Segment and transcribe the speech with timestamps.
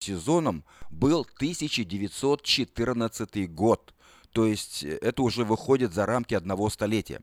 [0.00, 3.94] сезоном был 1914 год.
[4.32, 7.20] То есть э, это уже выходит за рамки одного столетия.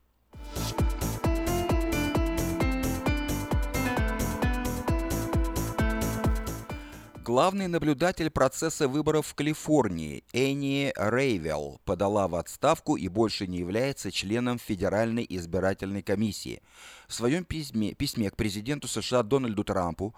[7.23, 14.11] Главный наблюдатель процесса выборов в Калифорнии Энни Рейвелл подала в отставку и больше не является
[14.11, 16.61] членом Федеральной избирательной комиссии.
[17.07, 20.13] В своем письме, письме к президенту США Дональду Трампу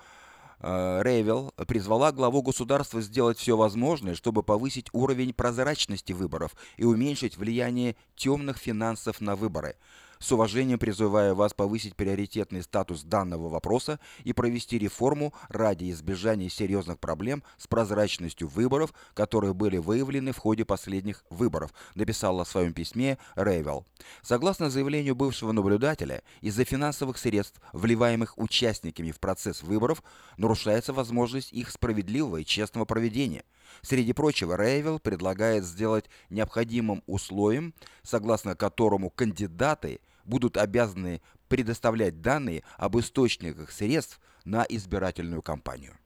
[0.61, 7.37] э, Рейвелл призвала главу государства сделать все возможное, чтобы повысить уровень прозрачности выборов и уменьшить
[7.37, 9.75] влияние темных финансов на выборы–
[10.25, 16.98] с уважением призываю вас повысить приоритетный статус данного вопроса и провести реформу ради избежания серьезных
[16.98, 23.20] проблем с прозрачностью выборов, которые были выявлены в ходе последних выборов, написала в своем письме
[23.35, 23.85] Рейвел.
[24.23, 30.01] Согласно заявлению бывшего наблюдателя, из-за финансовых средств, вливаемых участниками в процесс выборов,
[30.37, 33.43] нарушается возможность их справедливого и честного проведения.
[33.84, 42.98] Среди прочего, Рейвел предлагает сделать необходимым условием, согласно которому кандидаты будут обязаны предоставлять данные об
[42.98, 45.98] источниках средств на избирательную кампанию.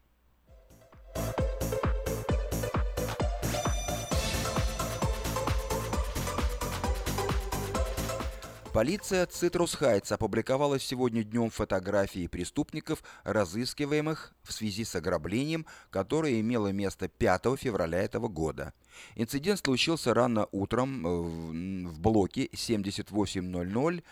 [8.73, 16.72] Полиция Цитрус Хайтс опубликовала сегодня днем фотографии преступников, разыскиваемых в связи с ограблением, которое имело
[16.72, 18.73] место 5 февраля этого года.
[19.16, 24.03] Инцидент случился рано утром э, в блоке 7800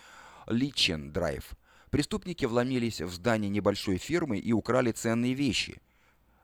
[0.47, 1.51] Личен Драйв.
[1.91, 5.79] Преступники вломились в здание небольшой фирмы и украли ценные вещи.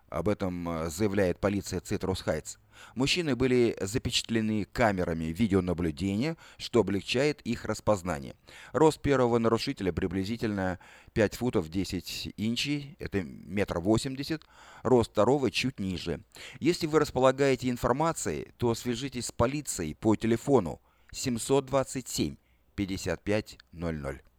[0.10, 2.58] Об этом э, заявляет полиция Цитрус Хайтс.
[2.96, 8.36] Мужчины были запечатлены камерами видеонаблюдения, что облегчает их распознание.
[8.72, 10.80] Рост первого нарушителя приблизительно
[11.14, 14.44] 5 футов 10 инчей, это метр восемьдесят.
[14.84, 16.22] Рост второго чуть ниже.
[16.60, 20.82] Если вы располагаете информацией, то свяжитесь с полицией по телефону
[21.12, 22.36] 727
[22.76, 24.33] 5500.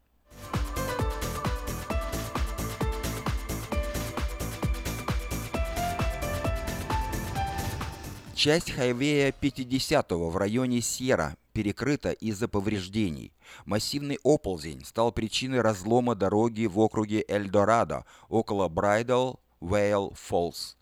[8.44, 13.32] Часть хайвея 50-го в районе Сьерра перекрыта из-за повреждений.
[13.64, 20.76] Массивный оползень стал причиной разлома дороги в округе Эльдорадо около Брайдл Вейл Фоллс.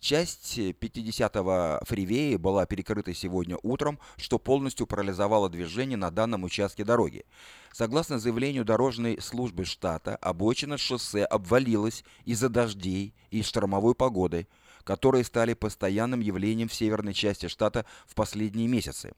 [0.00, 7.26] Часть 50-го фривея была перекрыта сегодня утром, что полностью парализовало движение на данном участке дороги.
[7.74, 14.48] Согласно заявлению дорожной службы штата, обочина шоссе обвалилась из-за дождей и штормовой погоды–
[14.84, 19.12] которые стали постоянным явлением в северной части штата в последние месяцы.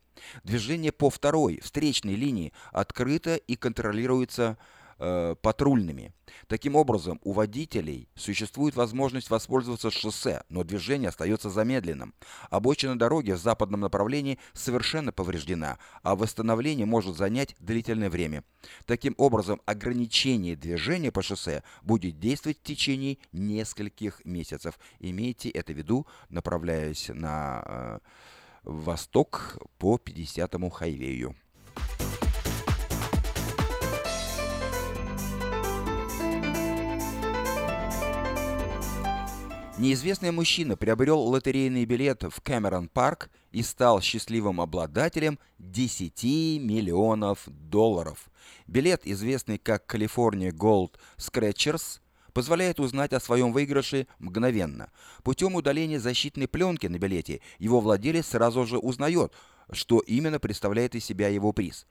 [0.44, 4.56] Движение по второй, встречной линии открыто и контролируется
[4.98, 6.12] э, патрульными.
[6.46, 12.14] Таким образом, у водителей существует возможность воспользоваться шоссе, но движение остается замедленным.
[12.50, 18.44] Обочина дороги в западном направлении совершенно повреждена, а восстановление может занять длительное время.
[18.86, 24.78] Таким образом, ограничение движения по шоссе будет действовать в течение нескольких месяцев.
[25.00, 27.98] Имейте это в виду, направляясь на э,
[28.64, 31.36] восток по 50-му хайвею.
[39.84, 46.24] Неизвестный мужчина приобрел лотерейный билет в Кэмерон Парк и стал счастливым обладателем 10
[46.58, 48.30] миллионов долларов.
[48.66, 52.00] Билет, известный как California Gold Scratchers,
[52.32, 54.90] позволяет узнать о своем выигрыше мгновенно.
[55.22, 59.34] Путем удаления защитной пленки на билете его владелец сразу же узнает,
[59.70, 61.86] что именно представляет из себя его приз.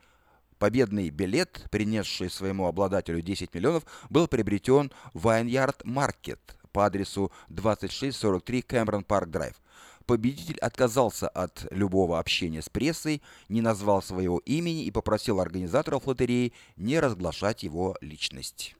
[0.57, 6.39] Победный билет, принесший своему обладателю 10 миллионов, был приобретен в Vineyard Market
[6.73, 9.61] по адресу 2643 Кэмерон Парк Драйв.
[10.05, 16.51] Победитель отказался от любого общения с прессой, не назвал своего имени и попросил организаторов лотереи
[16.75, 18.75] не разглашать его личность.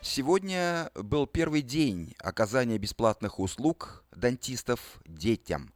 [0.00, 5.74] Сегодня был первый день оказания бесплатных услуг дантистов детям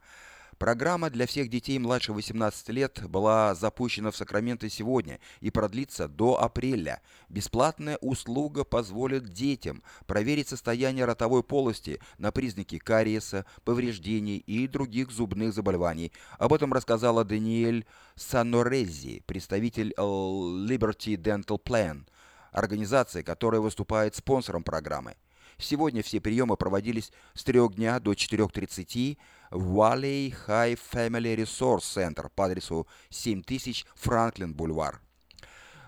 [0.61, 6.39] Программа для всех детей младше 18 лет была запущена в Сакраменто сегодня и продлится до
[6.39, 7.01] апреля.
[7.29, 15.51] Бесплатная услуга позволит детям проверить состояние ротовой полости на признаки кариеса, повреждений и других зубных
[15.51, 16.11] заболеваний.
[16.37, 22.05] Об этом рассказала Даниэль Санорези, представитель Liberty Dental Plan,
[22.51, 25.15] организации, которая выступает спонсором программы.
[25.61, 29.17] Сегодня все приемы проводились с 3 дня до 4.30
[29.51, 35.01] в Valley High Family Resource Center по адресу 7000 Франклин Бульвар.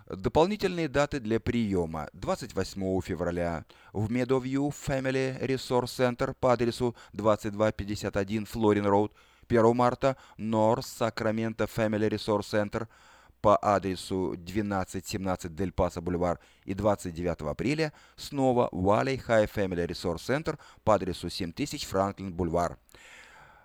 [0.08, 8.86] Дополнительные даты для приема 28 февраля в Meadowview Family Resource Center по адресу 2251 Флорин
[8.86, 9.12] Роуд,
[9.48, 12.88] 1 марта North Sacramento Family Resource Center–
[13.44, 20.57] по адресу 1217 Дель Паса Бульвар и 29 апреля снова Valley High Family Resource Center
[20.86, 22.80] по адресу 7000 Франклин Бульвар.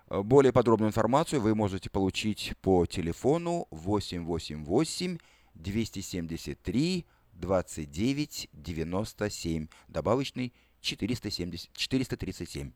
[0.09, 5.17] Более подробную информацию вы можете получить по телефону 888
[5.53, 7.05] 273
[7.35, 12.73] 29 97, добавочный 470, 437.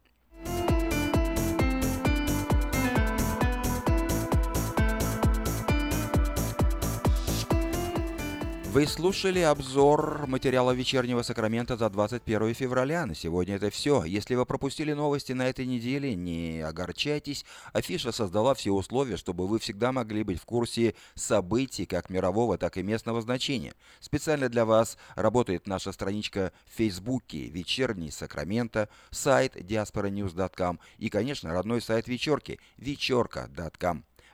[8.73, 13.05] Вы слушали обзор материала вечернего Сакрамента за 21 февраля.
[13.05, 14.03] На сегодня это все.
[14.03, 17.45] Если вы пропустили новости на этой неделе, не огорчайтесь.
[17.71, 22.77] Афиша создала все условия, чтобы вы всегда могли быть в курсе событий как мирового, так
[22.77, 23.75] и местного значения.
[23.99, 31.79] Специально для вас работает наша страничка в Фейсбуке «Вечерний Сакраменто», сайт diasporanews.com и, конечно, родной
[31.79, 34.03] сайт вечерки вечерка.com.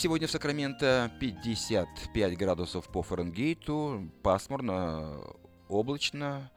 [0.00, 5.18] Сегодня в Сакраменто 55 градусов по Фаренгейту, пасмурно,
[5.66, 6.52] облачно,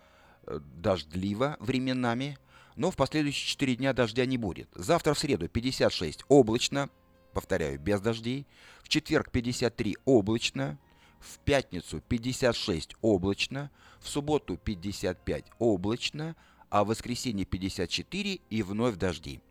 [0.46, 2.38] э, дождливо временами,
[2.76, 4.70] но в последующие 4 дня дождя не будет.
[4.76, 6.92] Завтра в среду 56 облачно,
[7.34, 8.46] повторяю, без дождей.
[8.84, 10.78] В четверг 53 облачно,
[11.20, 13.72] в пятницу 56 облачно,
[14.02, 16.36] в субботу 55 облачно,
[16.70, 19.42] а в воскресенье 54 и вновь дожди.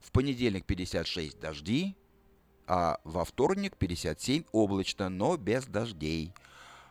[0.00, 1.96] В понедельник 56 дожди,
[2.66, 6.32] а во вторник 57 облачно, но без дождей.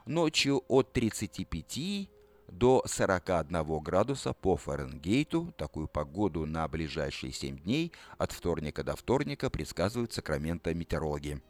[0.05, 2.09] Ночью от 35
[2.47, 5.53] до 41 градуса по Фаренгейту.
[5.57, 11.41] Такую погоду на ближайшие 7 дней от вторника до вторника предсказывают Сакраменто метеорологи.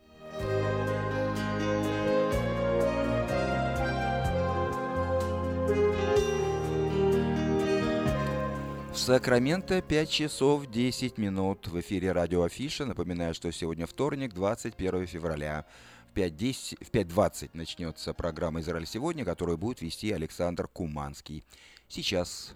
[9.06, 12.86] Сакраменто 5 часов 10 минут в эфире радио Афиша.
[12.86, 15.66] Напоминаю, что сегодня вторник, 21 февраля.
[16.14, 21.44] В 5.10, в 5.20 начнется программа «Израиль сегодня», которую будет вести Александр Куманский.
[21.90, 22.56] Сейчас.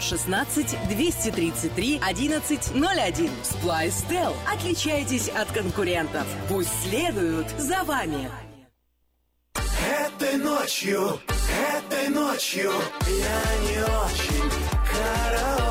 [0.01, 3.29] 916 233 1101.
[3.43, 4.33] Splystel.
[4.51, 6.25] Отличайтесь от конкурентов.
[6.49, 8.29] Пусть следуют за вами.
[9.55, 11.19] Этой ночью,
[11.75, 12.71] этой ночью
[13.07, 14.51] я не очень
[14.91, 15.70] караочен.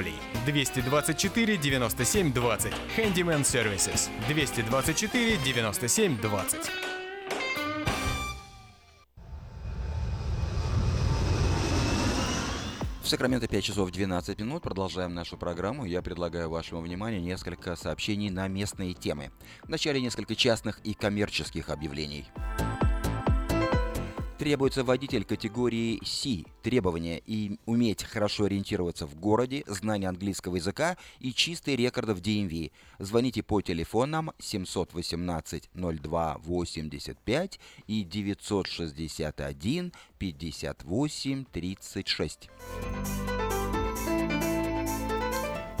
[0.45, 2.73] 224 97 20.
[2.97, 4.09] Handyman Services.
[4.27, 6.71] 224 97 20.
[13.01, 14.63] В Сакраменто 5 часов 12 минут.
[14.63, 15.85] Продолжаем нашу программу.
[15.85, 19.31] Я предлагаю вашему вниманию несколько сообщений на местные темы.
[19.63, 22.25] Вначале несколько частных и коммерческих объявлений.
[24.41, 26.45] Требуется водитель категории C.
[26.63, 32.71] Требования и уметь хорошо ориентироваться в городе, знание английского языка и чистый рекорд в DMV.
[32.97, 42.49] Звоните по телефонам 718 02 85 и 961 58 36.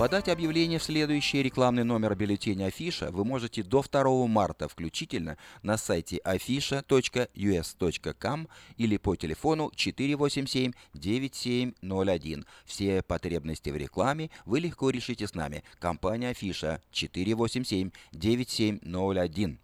[0.01, 5.77] Подать объявление в следующий рекламный номер бюллетеня Афиша вы можете до 2 марта включительно на
[5.77, 12.45] сайте afisha.us.com или по телефону 487-9701.
[12.65, 15.63] Все потребности в рекламе вы легко решите с нами.
[15.77, 19.59] Компания Афиша 487-9701.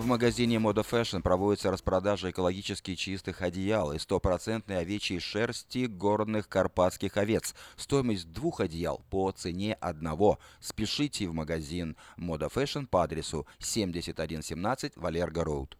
[0.00, 7.18] В магазине Moda Fashion проводится распродажа экологически чистых одеял из стопроцентной овечьей шерсти горных карпатских
[7.18, 7.54] овец.
[7.76, 10.38] Стоимость двух одеял по цене одного.
[10.58, 15.76] Спешите в магазин Moda Fashion по адресу 7117 Валерго Роуд.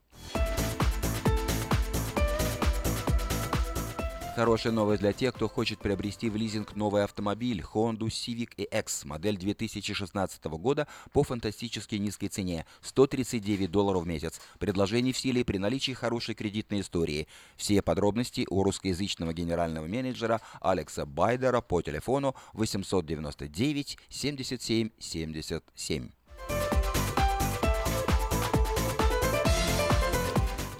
[4.34, 9.36] Хорошая новость для тех, кто хочет приобрести в лизинг новый автомобиль Honda Civic EX модель
[9.36, 14.40] 2016 года по фантастически низкой цене– 139 долларов в месяц.
[14.58, 17.26] Предложение в силе при наличии хорошей кредитной истории.
[17.56, 26.10] Все подробности у русскоязычного генерального менеджера Алекса Байдера по телефону 899 77 77.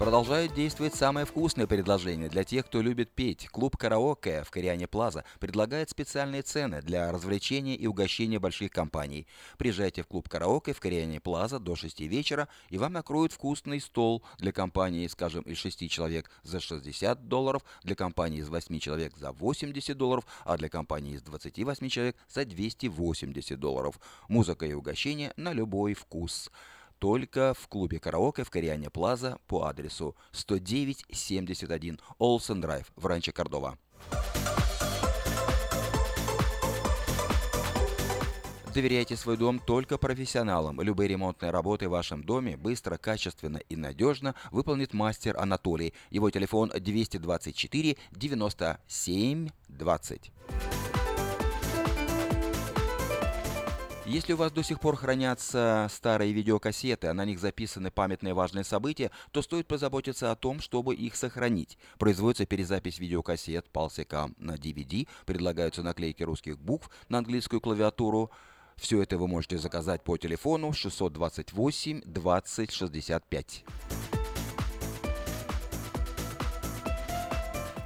[0.01, 3.47] Продолжает действовать самое вкусное предложение для тех, кто любит петь.
[3.49, 9.27] Клуб «Караоке» в Кориане Плаза предлагает специальные цены для развлечения и угощения больших компаний.
[9.59, 14.23] Приезжайте в клуб «Караоке» в Кориане Плаза до 6 вечера, и вам накроют вкусный стол
[14.39, 19.31] для компании, скажем, из 6 человек за 60 долларов, для компании из 8 человек за
[19.31, 23.99] 80 долларов, а для компании из 28 человек за 280 долларов.
[24.29, 26.49] Музыка и угощение на любой вкус
[27.01, 33.79] только в клубе караоке в Кориане Плаза по адресу 10971 Олсен Драйв в Ранче Кордова.
[38.75, 40.79] Доверяйте свой дом только профессионалам.
[40.79, 45.93] Любые ремонтные работы в вашем доме быстро, качественно и надежно выполнит мастер Анатолий.
[46.11, 50.31] Его телефон 224 97 20.
[54.11, 58.65] Если у вас до сих пор хранятся старые видеокассеты, а на них записаны памятные важные
[58.65, 61.77] события, то стоит позаботиться о том, чтобы их сохранить.
[61.97, 68.31] Производится перезапись видеокассет полсекам на DVD, предлагаются наклейки русских букв на английскую клавиатуру.
[68.75, 73.63] Все это вы можете заказать по телефону 628 20 65.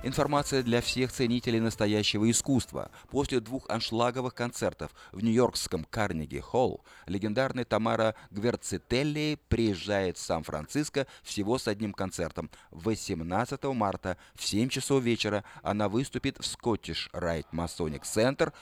[0.05, 2.91] Информация для всех ценителей настоящего искусства.
[3.09, 11.57] После двух аншлаговых концертов в нью-йоркском Карнеги Холл легендарная Тамара Гверцителли приезжает в Сан-Франциско всего
[11.57, 12.51] с одним концертом.
[12.69, 18.53] 18 марта в 7 часов вечера она выступит в Scottish Rite Masonic Center.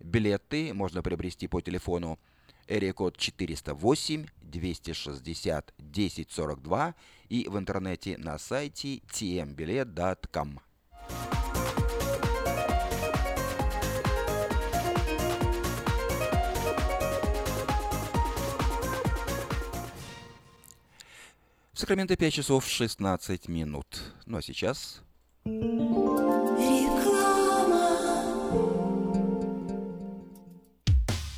[0.00, 2.18] Билеты можно приобрести по телефону
[2.68, 6.94] Эрикод 408 260 1042
[7.30, 10.60] и в интернете на сайте tmbilet.com.
[21.90, 23.86] Сакраменто 5 часов 16 минут.
[24.26, 25.00] Ну а сейчас...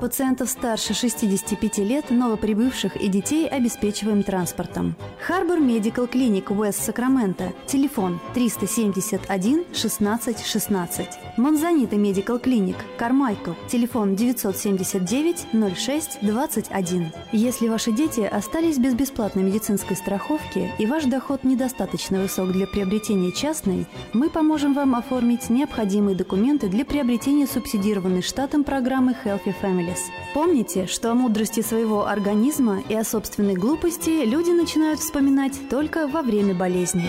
[0.00, 4.94] Пациентов старше 65 лет, новоприбывших и детей обеспечиваем транспортом.
[5.28, 7.52] Harbor Medical Clinic West Sacramento.
[7.66, 11.27] Телефон 371 16 16.
[11.38, 13.52] Монзанита Medical Clinic Кармайкл.
[13.68, 17.12] Телефон 979 06 21.
[17.30, 23.30] Если ваши дети остались без бесплатной медицинской страховки и ваш доход недостаточно высок для приобретения
[23.30, 30.00] частной, мы поможем вам оформить необходимые документы для приобретения субсидированной штатом программы Healthy Families.
[30.34, 36.22] Помните, что о мудрости своего организма и о собственной глупости люди начинают вспоминать только во
[36.22, 37.08] время болезни.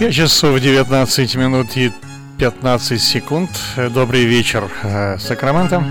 [0.00, 1.92] Пять часов 19 минут и
[2.38, 3.50] 15 секунд.
[3.76, 5.84] Добрый вечер, э, Сакраменто.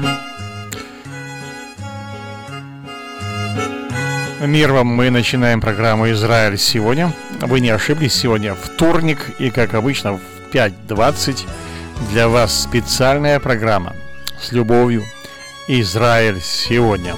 [4.42, 7.14] Мир вам, мы начинаем программу «Израиль сегодня».
[7.40, 11.46] Вы не ошиблись, сегодня вторник, и как обычно в 5.20
[12.10, 13.96] для вас специальная программа
[14.42, 15.04] с любовью
[15.68, 17.14] «Израиль сегодня».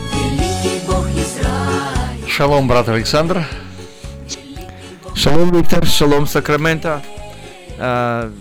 [2.28, 3.48] Шалом, брат Александр.
[5.22, 7.04] Шалом, Виктор, шалом, Сакраменто.
[7.78, 8.34] А,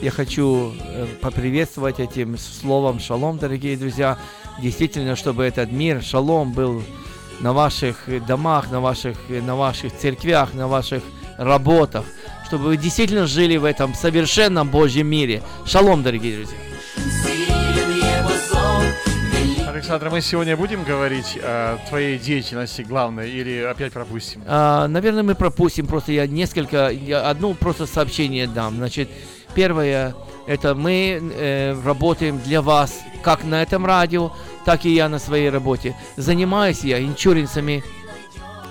[0.00, 4.16] я хочу э, поприветствовать этим словом шалом, дорогие друзья.
[4.62, 6.84] Действительно, чтобы этот мир, шалом, был
[7.40, 11.02] на ваших домах, на ваших, на ваших церквях, на ваших
[11.36, 12.04] работах,
[12.46, 15.42] чтобы вы действительно жили в этом совершенном Божьем мире.
[15.66, 16.67] Шалом, дорогие друзья!
[19.78, 24.42] Александр, мы сегодня будем говорить о твоей деятельности главной или опять пропустим?
[24.44, 25.86] А, наверное, мы пропустим.
[25.86, 28.74] Просто я несколько, я одно просто сообщение дам.
[28.74, 29.08] Значит,
[29.54, 30.16] первое,
[30.48, 34.32] это мы э, работаем для вас, как на этом радио,
[34.64, 35.94] так и я на своей работе.
[36.16, 37.84] Занимаюсь я иншуренсами.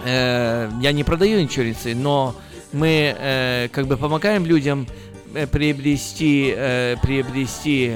[0.03, 2.35] Э, я не продаю иншуренсы, но
[2.73, 4.85] мы э, как бы помогаем людям
[5.33, 7.93] э, приобрести, э, приобрести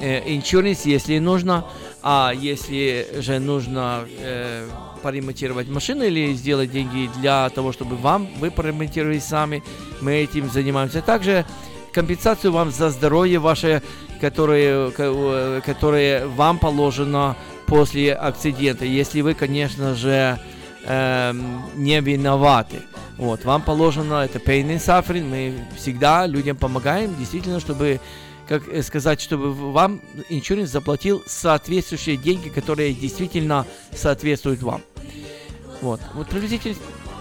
[0.00, 1.64] э, иншуренс, если нужно.
[2.06, 4.68] А если же нужно э,
[5.02, 9.62] поремонтировать машину или сделать деньги для того, чтобы вам, вы поремонтировали сами,
[10.02, 11.00] мы этим занимаемся.
[11.00, 11.46] Также
[11.94, 13.82] компенсацию вам за здоровье ваше,
[14.20, 17.36] которое, ко- которое вам положено
[17.66, 20.38] после акцидента, если вы, конечно же,
[20.84, 22.82] эм, не виноваты.
[23.16, 27.98] Вот, вам положено это pain and suffering, мы всегда людям помогаем, действительно, чтобы
[28.48, 34.82] как э, сказать, чтобы вам иншуринс заплатил соответствующие деньги, которые действительно соответствуют вам.
[35.80, 36.76] Вот, вот приблизительно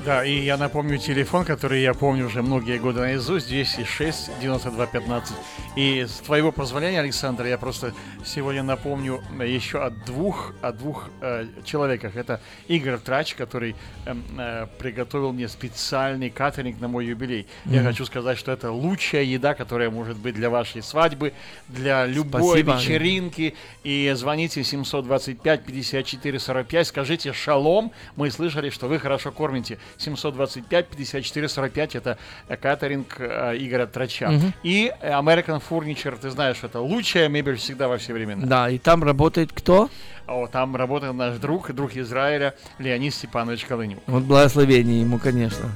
[0.05, 5.33] Да, и я напомню телефон, который я помню уже многие годы наизусть, 206 92 15.
[5.77, 7.93] И с твоего позволения, Александр, я просто
[8.25, 12.17] сегодня напомню еще о двух, о двух э, человеках.
[12.17, 17.47] Это Игорь Трач, который э, э, приготовил мне специальный катеринг на мой юбилей.
[17.63, 17.87] Я Мгм.
[17.89, 21.31] хочу сказать, что это лучшая еда, которая может быть для вашей свадьбы,
[21.69, 22.75] для любой Спасибо.
[22.75, 23.55] вечеринки.
[23.85, 27.93] И звоните 725 54 45, скажите шалом.
[28.17, 29.77] Мы слышали, что вы хорошо кормите.
[29.97, 34.29] 725 54 45 это э, катеринг э, Игоря Трача.
[34.29, 34.53] Мгм.
[34.63, 38.45] И э, American Furniture, ты знаешь, это лучшая мебель всегда во все времена.
[38.45, 39.89] Да, и там работает кто?
[40.27, 43.99] О, там работает наш друг, друг Израиля, Леонид Степанович Колынюк.
[44.07, 45.69] Вот благословение ему, конечно.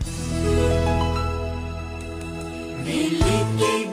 [2.85, 3.86] Великий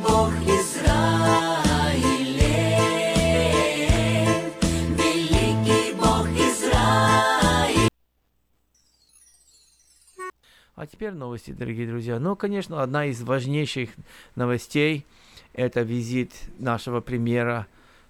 [10.77, 12.19] А теперь новости, дорогие друзья.
[12.19, 13.91] Ну, конечно, одна из важнейших
[14.35, 15.07] новостей–
[15.55, 17.69] это визит нашего премьера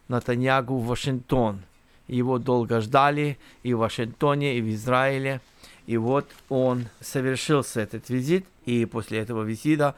[0.09, 1.61] Натаньягу в Вашингтон.
[2.09, 5.43] Его долго ждали и в Вашингтоне, и в Израиле.
[5.87, 9.95] И вот он совершился этот визит, и после этого визита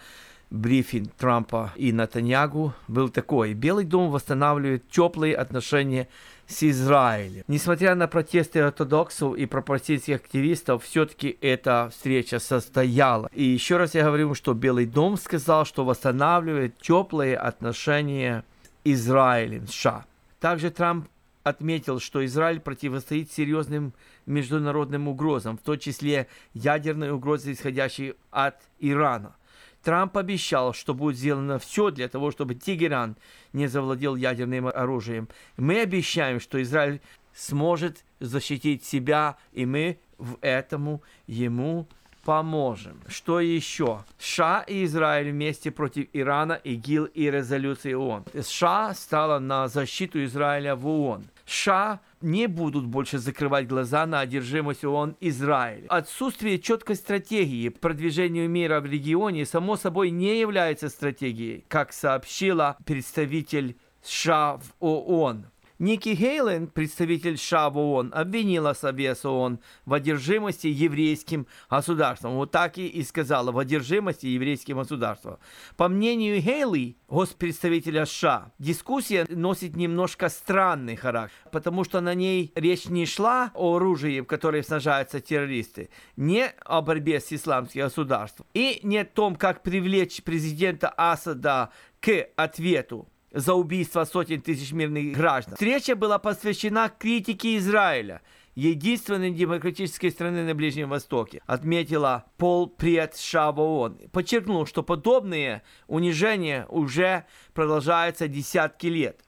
[0.50, 3.55] брифинг Трампа и Натаньягу был такой.
[3.55, 6.09] Белый дом восстанавливает теплые отношения
[6.47, 7.45] с Израилем.
[7.49, 13.29] Несмотря на протесты ортодоксов и пропартийских активистов, все-таки эта встреча состояла.
[13.33, 18.45] И еще раз я говорю, что Белый дом сказал, что восстанавливает теплые отношения
[18.85, 20.05] Израилем, США.
[20.41, 21.09] Также Трамп
[21.43, 23.93] отметил, что Израиль противостоит серьезным
[24.27, 29.37] международным угрозам, в том числе ядерной угрозе, исходящей от Ирана.
[29.87, 33.16] Трамп обещал, что будет сделано все для того, чтобы Тегеран
[33.53, 35.29] не завладел ядерным оружием.
[35.57, 37.01] Мы обещаем, что Израиль
[37.33, 41.87] сможет защитить себя, и мы в этому ему
[42.25, 43.01] поможем.
[43.07, 44.03] Что еще?
[44.18, 48.25] США и Израиль вместе против Ирана, ИГИЛ и резолюции ООН.
[48.42, 51.27] США стала на защиту Израиля в ООН.
[51.47, 55.87] США не будут больше закрывать глаза на одержимость ООН Израиля.
[55.89, 63.77] Отсутствие четкой стратегии продвижению мира в регионе само собой не является стратегией, как сообщила представитель
[64.03, 65.47] США в ООН.
[65.79, 72.37] Ники Хейлен, представитель США в ООН, обвинила Совет ООН в одержимости еврейским государством.
[72.37, 75.37] Вот так и, сказала, в одержимости еврейским государством.
[75.77, 82.87] По мнению Хейли, госпредставителя США, дискуссия носит немножко странный характер, потому что на ней речь
[82.87, 88.81] не шла о оружии, в которое сражаются террористы, не о борьбе с исламским государством, и
[88.83, 95.55] не о том, как привлечь президента Асада к ответу за убийство сотен тысяч мирных граждан.
[95.55, 98.22] Встреча была посвящена критике Израиля,
[98.55, 103.99] единственной демократической страны на Ближнем Востоке, отметила Пол в ООН.
[104.11, 109.20] Подчеркнул, что подобные унижения уже продолжаются десятки лет.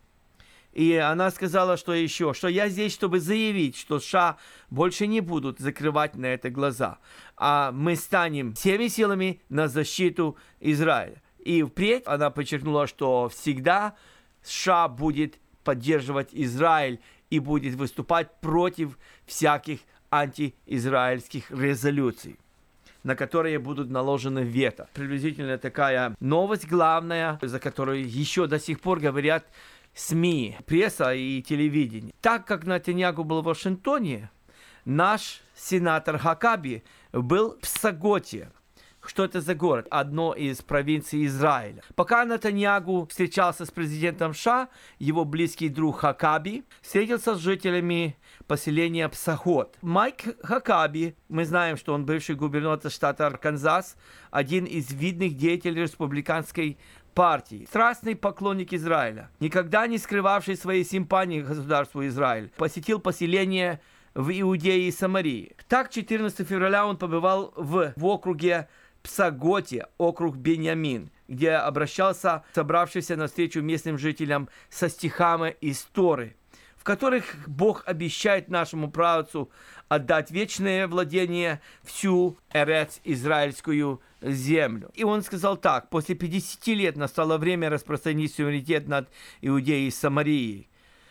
[0.72, 4.38] И она сказала, что еще, что я здесь, чтобы заявить, что США
[4.70, 6.98] больше не будут закрывать на это глаза,
[7.36, 11.20] а мы станем всеми силами на защиту Израиля.
[11.48, 13.94] И впредь она подчеркнула, что всегда
[14.42, 19.80] США будет поддерживать Израиль и будет выступать против всяких
[20.10, 22.38] антиизраильских резолюций
[23.04, 24.88] на которые будут наложены вето.
[24.92, 29.46] Приблизительно такая новость главная, за которую еще до сих пор говорят
[29.94, 32.12] СМИ, пресса и телевидение.
[32.20, 34.30] Так как Натаньягу был в Вашингтоне,
[34.84, 36.82] наш сенатор Хакаби
[37.12, 38.50] был в Саготе,
[39.08, 39.86] что это за город?
[39.90, 41.82] Одно из провинций Израиля.
[41.94, 44.68] Пока Натаньягу встречался с президентом США,
[44.98, 48.16] его близкий друг Хакаби встретился с жителями
[48.46, 49.76] поселения Псахот.
[49.82, 53.96] Майк Хакаби, мы знаем, что он бывший губернатор штата Арканзас,
[54.30, 56.78] один из видных деятелей республиканской
[57.14, 63.80] партии, страстный поклонник Израиля, никогда не скрывавший своей симпатии к государству Израиль, посетил поселение
[64.14, 65.56] в Иудее и Самарии.
[65.68, 68.68] Так, 14 февраля он побывал в, в округе
[69.02, 76.36] Псаготе, округ Беньямин, где обращался собравшийся на встречу местным жителям со стихами из Торы,
[76.76, 79.50] в которых Бог обещает нашему правцу
[79.88, 84.90] отдать вечное владение всю Эрец израильскую землю.
[84.94, 89.08] И он сказал так, после 50 лет настало время распространить суверенитет над
[89.40, 90.67] Иудеей и Самарией.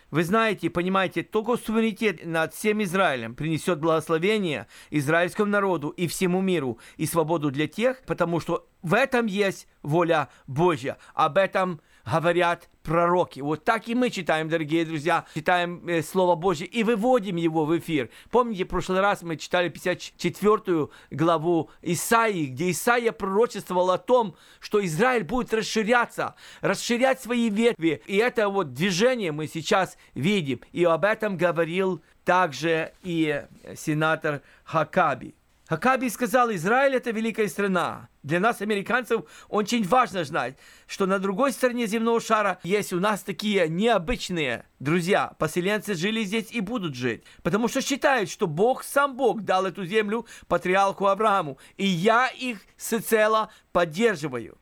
[0.09, 6.79] Вы знаете, понимаете, только суверенитет над всем Израилем принесет благословение израильскому народу и всему миру
[6.95, 10.97] и свободу для тех, потому что в этом есть воля Божья.
[11.13, 13.41] Об этом говорят пророки.
[13.41, 17.77] Вот так и мы читаем, дорогие друзья, читаем э, Слово Божье и выводим его в
[17.77, 18.09] эфир.
[18.31, 24.83] Помните, в прошлый раз мы читали 54 главу Исаии, где Исаия пророчествовал о том, что
[24.85, 28.01] Израиль будет расширяться, расширять свои ветви.
[28.05, 30.61] И это вот движение мы сейчас видим.
[30.71, 33.43] И об этом говорил также и
[33.75, 35.35] сенатор Хакаби.
[35.67, 38.07] Хакаби сказал, Израиль это великая страна.
[38.23, 40.55] Для нас, американцев, очень важно знать,
[40.87, 45.33] что на другой стороне земного шара есть у нас такие необычные друзья.
[45.37, 47.23] Поселенцы жили здесь и будут жить.
[47.43, 51.57] Потому что считают, что Бог, сам Бог дал эту землю патриарху Аврааму.
[51.75, 54.57] И я их всецело поддерживаю.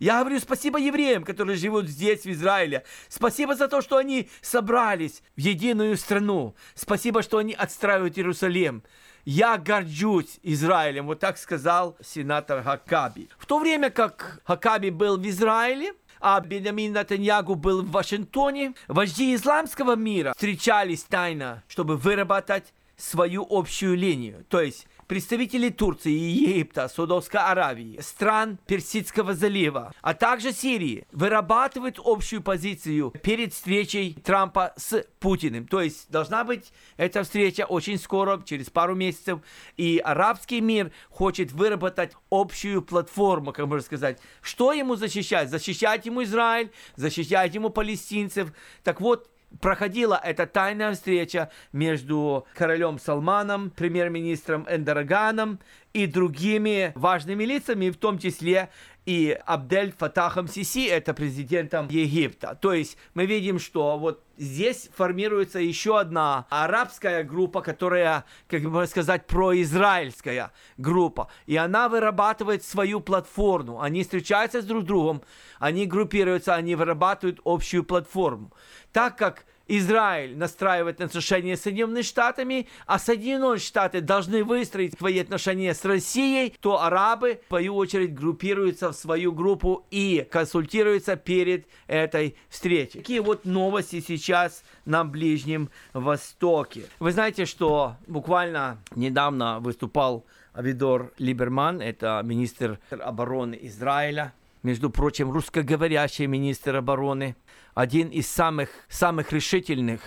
[0.00, 2.84] Я говорю спасибо евреям, которые живут здесь, в Израиле.
[3.08, 6.54] Спасибо за то, что они собрались в единую страну.
[6.74, 8.82] Спасибо, что они отстраивают Иерусалим.
[9.26, 13.28] Я горжусь Израилем, вот так сказал сенатор Хакаби.
[13.36, 19.34] В то время как Хакаби был в Израиле, а Бенямин Натаньягу был в Вашингтоне, вожди
[19.34, 24.46] исламского мира встречались тайно, чтобы выработать свою общую линию.
[24.48, 32.42] То есть представители Турции, Египта, Судовской Аравии, стран Персидского залива, а также Сирии вырабатывают общую
[32.42, 35.66] позицию перед встречей Трампа с Путиным.
[35.66, 39.40] То есть должна быть эта встреча очень скоро, через пару месяцев,
[39.76, 44.20] и арабский мир хочет выработать общую платформу, как можно сказать.
[44.40, 45.50] Что ему защищать?
[45.50, 48.52] Защищать ему Израиль, защищать ему палестинцев.
[48.84, 49.28] Так вот,
[49.60, 55.58] проходила эта тайная встреча между королем Салманом, премьер-министром Эндораганом
[55.92, 58.70] и другими важными лицами, в том числе
[59.06, 62.58] и Абдель Фатахом Сиси, это президентом Египта.
[62.60, 68.86] То есть мы видим, что вот здесь формируется еще одна арабская группа, которая, как бы
[68.86, 71.28] сказать, произраильская группа.
[71.46, 73.80] И она вырабатывает свою платформу.
[73.80, 75.22] Они встречаются с друг другом,
[75.58, 78.52] они группируются, они вырабатывают общую платформу.
[78.92, 85.74] Так как Израиль настраивает отношения с Соединенными Штатами, а Соединенные Штаты должны выстроить свои отношения
[85.74, 92.34] с Россией, то арабы, в свою очередь, группируются в свою группу и консультируются перед этой
[92.48, 93.00] встречей.
[93.00, 96.82] Такие вот новости сейчас на Ближнем Востоке.
[96.98, 106.26] Вы знаете, что буквально недавно выступал Авидор Либерман, это министр обороны Израиля, между прочим, русскоговорящий
[106.26, 107.36] министр обороны,
[107.74, 110.00] один из самых, самых решительных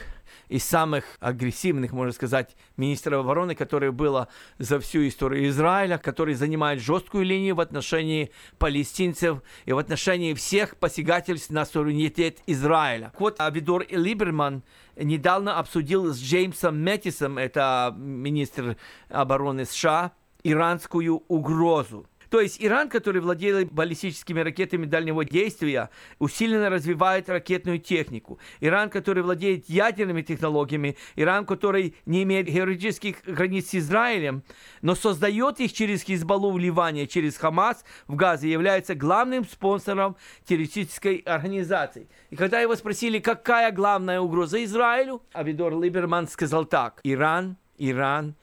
[0.49, 4.27] и самых агрессивных, можно сказать, министров обороны, которое было
[4.59, 10.77] за всю историю Израиля, который занимает жесткую линию в отношении палестинцев и в отношении всех
[10.77, 13.11] посягательств на суверенитет Израиля.
[13.17, 14.63] Вот Авидор Либерман
[14.95, 18.77] недавно обсудил с Джеймсом Мэттисом, это министр
[19.09, 20.11] обороны США,
[20.43, 22.05] иранскую угрозу.
[22.33, 28.39] То есть Иран, который владеет баллистическими ракетами дальнего действия, усиленно развивает ракетную технику.
[28.59, 34.41] Иран, который владеет ядерными технологиями, Иран, который не имеет георетических границ с Израилем,
[34.81, 41.17] но создает их через Хизбаллу в Ливане, через Хамас в Газе, является главным спонсором террористической
[41.17, 42.09] организации.
[42.31, 46.99] И когда его спросили, какая главная угроза Израилю, Авидор Либерман сказал так.
[47.03, 48.33] Иран, Иран,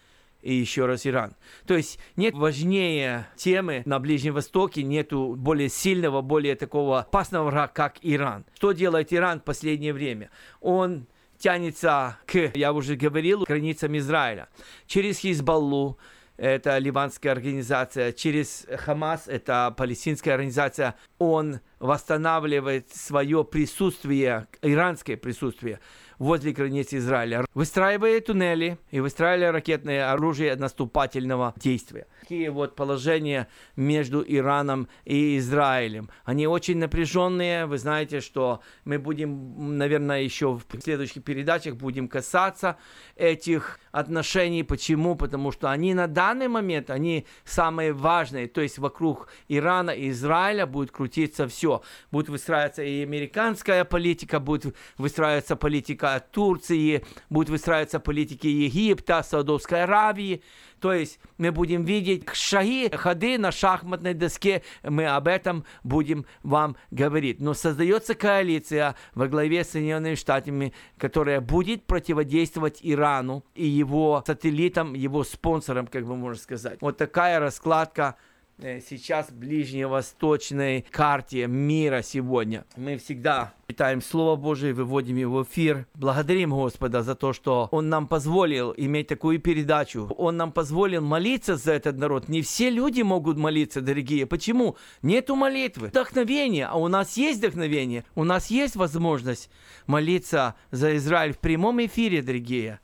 [0.43, 1.35] и еще раз Иран.
[1.67, 7.69] То есть нет важнее темы на Ближнем Востоке, нету более сильного, более такого опасного врага,
[7.69, 8.45] как Иран.
[8.55, 10.31] Что делает Иран в последнее время?
[10.61, 11.07] Он
[11.39, 14.49] тянется к, я уже говорил, границам Израиля.
[14.87, 15.99] Через Хизбаллу,
[16.37, 25.81] это ливанская организация, через Хамас, это палестинская организация, он восстанавливает свое присутствие, иранское присутствие
[26.21, 32.07] возле границ Израиля, выстраивая туннели и выстраивая ракетное оружие наступательного действия.
[32.21, 36.11] Такие вот положения между Ираном и Израилем.
[36.25, 37.67] Они очень напряженные.
[37.67, 42.77] Вы знаете, что мы будем, наверное, еще в следующих передачах будем касаться
[43.17, 44.63] этих отношений.
[44.63, 45.17] Почему?
[45.17, 48.49] Потому что они на данный момент, они самые важные.
[48.49, 51.83] То есть вокруг Ирана и Израиля будет крутиться все.
[52.11, 60.43] Будет выстраиваться и американская политика, будет выстраиваться политика Турции, будут выстраиваться политики Египта, Саудовской Аравии.
[60.81, 66.77] То есть мы будем видеть шаги, ходы на шахматной доске, мы об этом будем вам
[66.91, 67.41] говорить.
[67.41, 74.95] Но создается коалиция во главе с Соединенными Штатами, которая будет противодействовать Ирану и его сателлитам,
[74.95, 76.79] его спонсорам, как бы можно сказать.
[76.81, 78.17] Вот такая раскладка
[78.61, 82.65] сейчас ближневосточной карте мира сегодня.
[82.77, 85.87] Мы всегда читаем Слово Божие, выводим его в эфир.
[85.95, 90.13] Благодарим Господа за то, что Он нам позволил иметь такую передачу.
[90.19, 92.29] Он нам позволил молиться за этот народ.
[92.29, 94.27] Не все люди могут молиться, дорогие.
[94.27, 94.77] Почему?
[95.03, 95.89] Нету молитвы.
[95.89, 96.67] Вдохновение.
[96.67, 98.05] А у нас есть вдохновение.
[98.15, 99.51] У нас есть возможность
[99.87, 102.81] молиться за Израиль в прямом эфире, дорогие.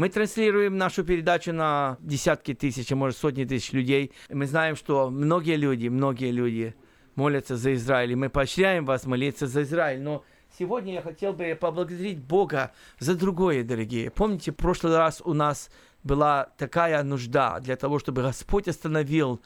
[0.00, 4.12] Мы транслируем нашу передачу на десятки тысяч, а может сотни тысяч людей.
[4.30, 6.74] Мы знаем, что многие люди, многие люди
[7.16, 8.12] молятся за Израиль.
[8.12, 10.00] И мы поощряем вас молиться за Израиль.
[10.00, 10.24] Но
[10.58, 14.10] сегодня я хотел бы поблагодарить Бога за другое, дорогие.
[14.10, 15.68] Помните, в прошлый раз у нас
[16.02, 19.42] была такая нужда для того, чтобы Господь остановил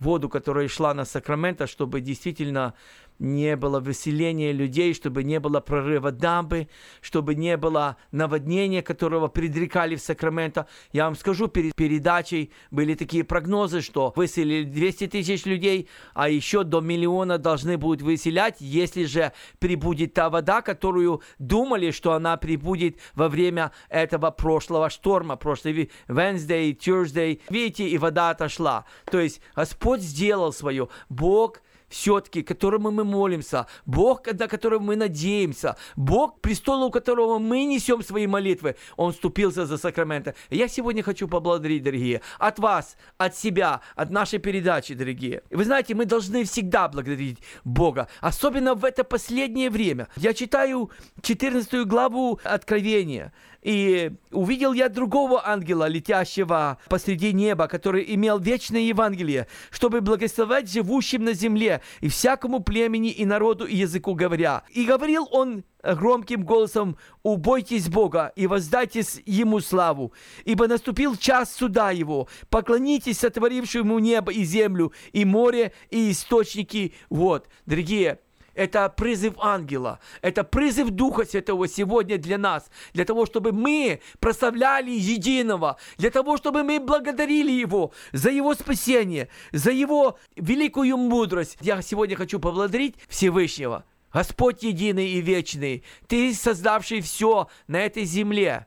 [0.00, 2.74] воду, которая шла на Сакраменто, чтобы действительно
[3.18, 6.68] не было выселения людей, чтобы не было прорыва дамбы,
[7.00, 10.66] чтобы не было наводнения, которого предрекали в Сакраменто.
[10.92, 16.64] Я вам скажу, перед передачей были такие прогнозы, что выселили 200 тысяч людей, а еще
[16.64, 22.98] до миллиона должны будут выселять, если же прибудет та вода, которую думали, что она прибудет
[23.14, 27.40] во время этого прошлого шторма, прошлый Wednesday, Tuesday.
[27.48, 28.84] Видите, и вода отошла.
[29.10, 30.88] То есть Господь сделал свое.
[31.08, 31.60] Бог
[31.94, 38.26] все-таки, которому мы молимся, Бог, на которого мы надеемся, Бог, престолу которого мы несем свои
[38.26, 40.34] молитвы, Он вступился за сакрамента.
[40.50, 45.42] Я сегодня хочу поблагодарить, дорогие, от вас, от себя, от нашей передачи, дорогие.
[45.50, 50.08] Вы знаете, мы должны всегда благодарить Бога, особенно в это последнее время.
[50.16, 50.90] Я читаю
[51.22, 53.32] 14 главу Откровения,
[53.64, 61.24] и увидел я другого ангела, летящего посреди неба, который имел вечное Евангелие, чтобы благословать живущим
[61.24, 64.62] на земле и всякому племени и народу и языку говоря.
[64.70, 70.12] И говорил он громким голосом, «Убойтесь Бога и воздайте Ему славу,
[70.44, 72.28] ибо наступил час суда Его.
[72.48, 78.18] Поклонитесь сотворившему небо и землю, и море, и источники Вот, Дорогие,
[78.54, 84.90] это призыв ангела, это призыв Духа Святого сегодня для нас, для того, чтобы мы прославляли
[84.90, 91.58] единого, для того, чтобы мы благодарили Его за Его спасение, за Его великую мудрость.
[91.60, 93.84] Я сегодня хочу поблагодарить Всевышнего.
[94.12, 98.66] Господь единый и вечный, Ты создавший все на этой земле.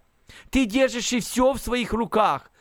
[0.50, 2.52] Ты держишь все в своих руках.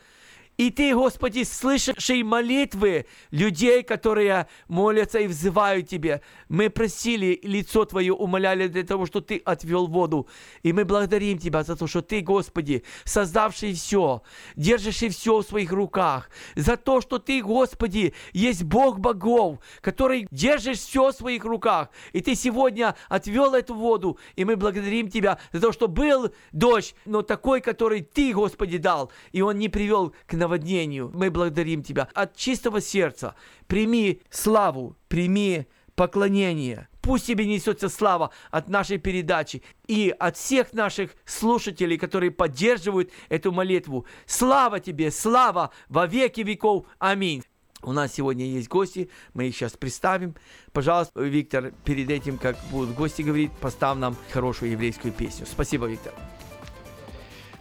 [0.57, 6.21] И Ты, Господи, слышавший молитвы людей, которые молятся и взывают Тебе.
[6.49, 10.27] Мы просили, лицо Твое умоляли для того, что Ты отвел воду.
[10.63, 14.23] И мы благодарим Тебя за то, что Ты, Господи, создавший все,
[14.55, 16.31] держащий все в своих руках.
[16.55, 21.89] За то, что Ты, Господи, есть Бог богов, который держишь все в своих руках.
[22.13, 24.17] И Ты сегодня отвел эту воду.
[24.35, 29.11] И мы благодарим Тебя за то, что был дождь, но такой, который Ты, Господи, дал.
[29.31, 31.11] И он не привел к нам наводнению.
[31.13, 33.35] Мы благодарим Тебя от чистого сердца.
[33.67, 36.87] Прими славу, прими поклонение.
[37.01, 43.51] Пусть тебе несется слава от нашей передачи и от всех наших слушателей, которые поддерживают эту
[43.51, 44.05] молитву.
[44.25, 46.85] Слава тебе, слава во веки веков.
[46.99, 47.43] Аминь.
[47.81, 50.35] У нас сегодня есть гости, мы их сейчас представим.
[50.73, 55.45] Пожалуйста, Виктор, перед этим, как будут гости говорить, поставь нам хорошую еврейскую песню.
[55.45, 56.13] Спасибо, Виктор.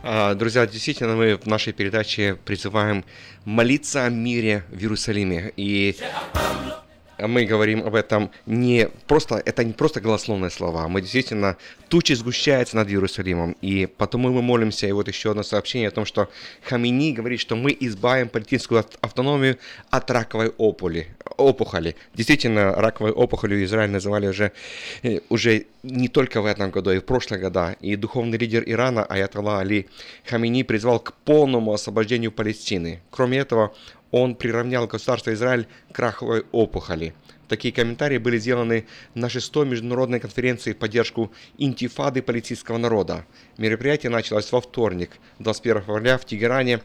[0.08, 3.04] А, друзья, действительно, мы в нашей передаче призываем
[3.44, 5.52] молиться о мире в Иерусалиме.
[5.56, 5.96] И
[7.18, 11.56] мы говорим об этом не просто, это не просто голословные слова, мы действительно,
[11.88, 16.04] тучи сгущаются над Иерусалимом, и потому мы молимся, и вот еще одно сообщение о том,
[16.04, 16.28] что
[16.62, 19.58] Хамини говорит, что мы избавим палестинскую автономию
[19.90, 21.08] от раковой опухоли.
[21.36, 21.96] опухоли.
[22.14, 24.52] Действительно, раковой опухолью Израиль называли уже,
[25.02, 27.76] э, уже не только в этом году, и в прошлые года.
[27.80, 29.86] И духовный лидер Ирана Аятолла Али
[30.24, 33.00] Хамини призвал к полному освобождению Палестины.
[33.10, 33.74] Кроме этого,
[34.10, 37.14] он приравнял государство Израиль к раховой опухоли.
[37.48, 43.24] Такие комментарии были сделаны на шестой международной конференции в поддержку интифады палестинского народа.
[43.56, 46.80] Мероприятие началось во вторник, 21 февраля в Тегеране,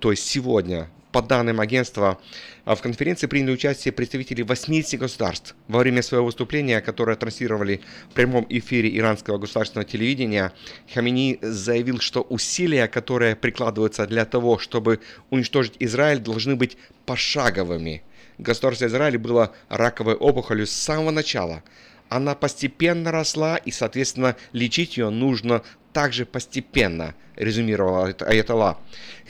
[0.00, 0.90] то есть сегодня.
[1.12, 2.18] По данным агентства,
[2.64, 5.54] в конференции приняли участие представители 80 государств.
[5.68, 10.54] Во время своего выступления, которое транслировали в прямом эфире иранского государственного телевидения,
[10.94, 18.02] Хамини заявил, что усилия, которые прикладываются для того, чтобы уничтожить Израиль, должны быть пошаговыми.
[18.42, 21.62] Государство Израиль было раковой опухолью с самого начала.
[22.08, 28.78] Она постепенно росла, и, соответственно, лечить ее нужно также постепенно, резюмировал Аят- Аятолла.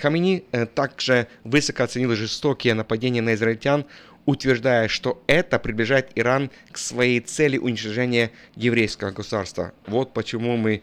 [0.01, 3.85] Хамини э, также высоко оценил жестокие нападения на израильтян,
[4.25, 9.73] утверждая, что это приближает Иран к своей цели уничтожения еврейского государства.
[9.87, 10.83] Вот почему мы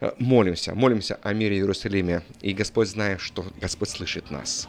[0.00, 2.22] э, молимся, молимся о мире в Иерусалиме.
[2.40, 4.68] И Господь знает, что Господь слышит нас.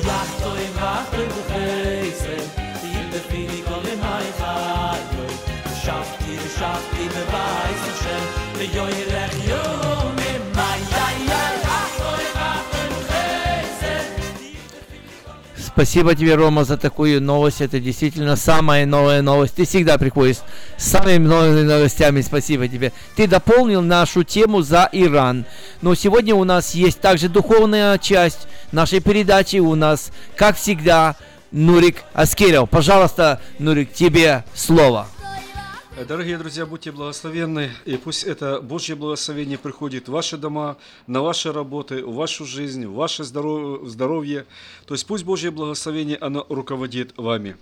[0.00, 2.46] ויחתוי ואחתוי בחסד,
[2.80, 5.00] תהי בפיני כל ימי חיי.
[5.72, 8.24] ושבתי ושבתי בבית השם,
[8.58, 10.16] ויוילך יומי.
[10.16, 10.19] מי
[15.81, 17.59] Спасибо тебе, Рома, за такую новость.
[17.59, 19.55] Это действительно самая новая новость.
[19.55, 20.35] Ты всегда приходишь
[20.77, 22.21] с самыми новыми новостями.
[22.21, 22.91] Спасибо тебе.
[23.15, 25.43] Ты дополнил нашу тему за Иран.
[25.81, 29.57] Но сегодня у нас есть также духовная часть нашей передачи.
[29.57, 31.15] У нас, как всегда,
[31.49, 32.69] Нурик Аскеров.
[32.69, 35.07] Пожалуйста, Нурик, тебе слово.
[35.97, 41.51] Дорогие друзья, будьте благословенны, и пусть это Божье благословение приходит в ваши дома, на ваши
[41.51, 44.45] работы, в вашу жизнь, в ваше здоров- здоровье.
[44.85, 47.57] То есть пусть Божье благословение, оно руководит вами.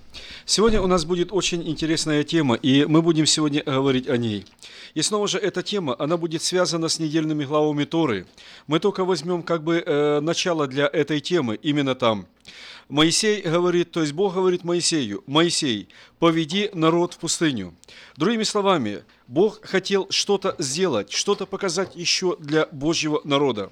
[0.45, 4.45] Сегодня у нас будет очень интересная тема, и мы будем сегодня говорить о ней.
[4.93, 8.27] И снова же эта тема, она будет связана с недельными главами Торы.
[8.67, 12.27] Мы только возьмем как бы э, начало для этой темы именно там.
[12.89, 17.75] Моисей говорит, то есть Бог говорит Моисею, Моисей, поведи народ в пустыню.
[18.17, 23.71] Другими словами, Бог хотел что-то сделать, что-то показать еще для Божьего народа.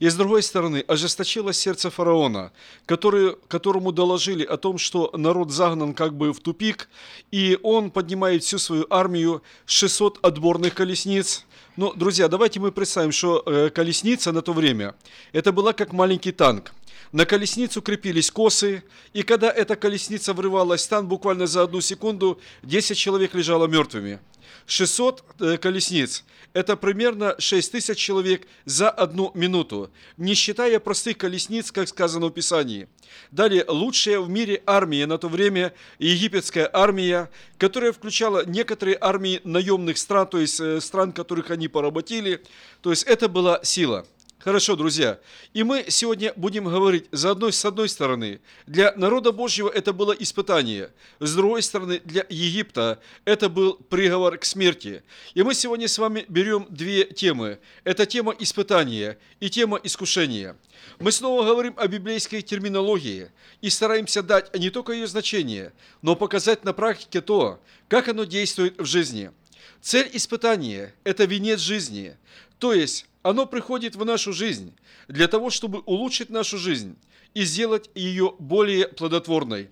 [0.00, 2.50] И с другой стороны, ожесточилось сердце фараона,
[2.84, 6.88] который, которому доложили о том, что народ загнан как бы в тупик,
[7.30, 11.46] и он поднимает всю свою армию, 600 отборных колесниц.
[11.76, 14.96] Но, друзья, давайте мы представим, что э, колесница на то время,
[15.32, 16.72] это была как маленький танк.
[17.12, 18.82] На колесницу крепились косы,
[19.14, 24.20] и когда эта колесница врывалась в стан, буквально за одну секунду 10 человек лежало мертвыми.
[24.66, 31.72] 600 э, колесниц– это примерно 6 тысяч человек за одну минуту, не считая простых колесниц,
[31.72, 32.88] как сказано в Писании.
[33.30, 39.96] Далее, лучшая в мире армия на то время– египетская армия, которая включала некоторые армии наемных
[39.96, 42.42] стран, то есть э, стран, которых они поработили.
[42.82, 44.06] То есть это была сила.
[44.48, 45.20] Хорошо, друзья.
[45.52, 50.12] И мы сегодня будем говорить, за одной, с одной стороны, для народа Божьего это было
[50.12, 50.90] испытание,
[51.20, 55.02] с другой стороны, для Египта это был приговор к смерти.
[55.34, 57.58] И мы сегодня с вами берем две темы.
[57.84, 60.56] Это тема испытания и тема искушения.
[60.98, 63.30] Мы снова говорим о библейской терминологии
[63.60, 68.78] и стараемся дать не только ее значение, но показать на практике то, как оно действует
[68.78, 69.30] в жизни.
[69.82, 72.16] Цель испытания– это венец жизни,
[72.58, 74.74] то есть оно приходит в нашу жизнь
[75.06, 76.96] для того, чтобы улучшить нашу жизнь
[77.34, 79.68] и сделать ее более плодотворной.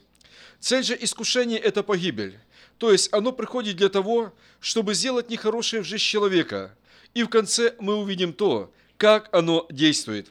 [0.60, 2.38] Цель же искушения– это погибель.
[2.76, 6.76] То есть оно приходит для того, чтобы сделать нехорошее в жизнь человека.
[7.14, 10.30] И в конце мы увидим то, как оно действует.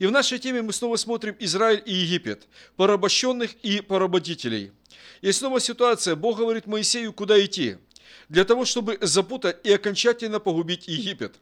[0.00, 4.72] И в нашей теме мы снова смотрим Израиль и Египет, порабощенных и поработителей.
[5.20, 7.76] И снова ситуация, Бог говорит Моисею, куда идти,
[8.28, 11.36] для того, чтобы запутать и окончательно погубить Египет.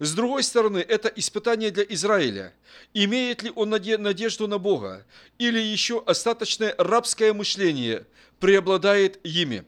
[0.00, 2.54] С другой стороны, это испытание для Израиля.
[2.94, 5.04] Имеет ли он наде- надежду на Бога?
[5.38, 8.06] Или еще остаточное рабское мышление
[8.38, 9.64] преобладает ими?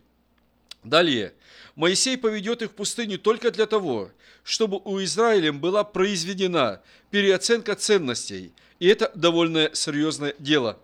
[0.83, 1.35] Далее.
[1.77, 4.11] Моисей поведет их в пустыню только для того,
[4.43, 6.81] чтобы у Израиля была произведена
[7.11, 8.53] переоценка ценностей.
[8.79, 10.79] И это довольно серьезное дело.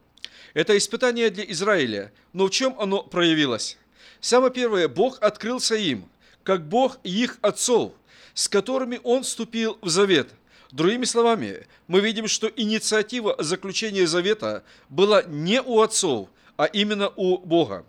[0.53, 2.12] Это испытание для Израиля.
[2.34, 3.78] Но в чем оно проявилось?
[4.20, 6.07] Самое первое, Бог открылся им,
[6.42, 7.94] как Бог их отцов,
[8.39, 10.28] с которыми Он вступил в завет.
[10.70, 17.39] Другими словами, мы видим, что инициатива заключения завета была не у отцов, а именно у
[17.39, 17.84] Бога.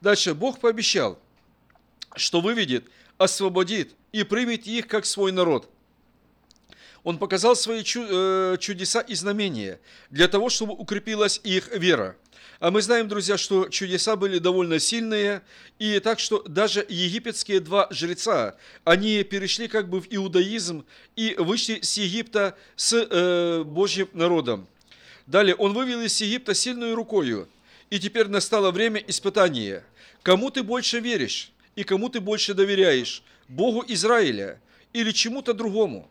[0.00, 1.18] Дальше, Бог пообещал,
[2.14, 2.84] что выведет,
[3.16, 5.68] освободит и примет их как свой народ.
[7.02, 9.80] Он показал свои э, чудеса и знамения
[10.10, 12.16] для того, чтобы укрепилась их вера.
[12.60, 15.42] А мы знаем, друзья, что чудеса были довольно сильные,
[15.78, 20.84] и так что даже египетские два жреца, они перешли как бы в иудаизм
[21.14, 24.66] и вышли с Египта с э, Божьим народом.
[25.26, 27.48] Далее, он вывел из Египта сильную рукою,
[27.90, 29.84] и теперь настало время испытания.
[30.22, 33.22] Кому ты больше веришь и кому ты больше доверяешь?
[33.46, 34.60] Богу Израиля
[34.92, 36.10] или чему-то другому?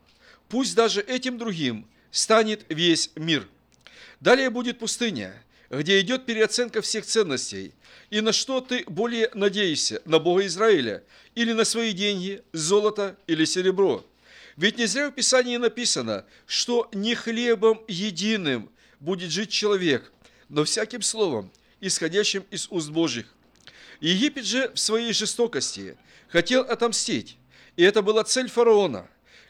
[0.50, 3.48] пусть даже этим другим станет весь мир.
[4.20, 5.34] Далее будет пустыня,
[5.70, 7.74] где идет переоценка всех ценностей.
[8.10, 10.02] И на что ты более надеешься?
[10.06, 11.04] На Бога Израиля?
[11.36, 14.06] Или на свои деньги, золото или серебро?
[14.56, 20.12] Ведь не зря в Писании написано, что не хлебом единым будет жить человек,
[20.50, 23.28] но всяким словом, исходящим из уст Божьих.
[24.00, 25.98] Египет же в своей жестокости
[26.30, 27.38] хотел отомстить,
[27.76, 29.08] и это была цель фараона,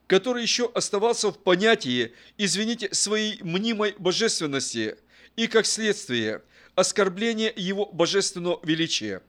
[0.07, 4.97] который еще оставался в понятии, извините, своей мнимой божественности
[5.37, 6.41] и, как следствие,
[6.75, 9.21] оскорбление его божественного величия.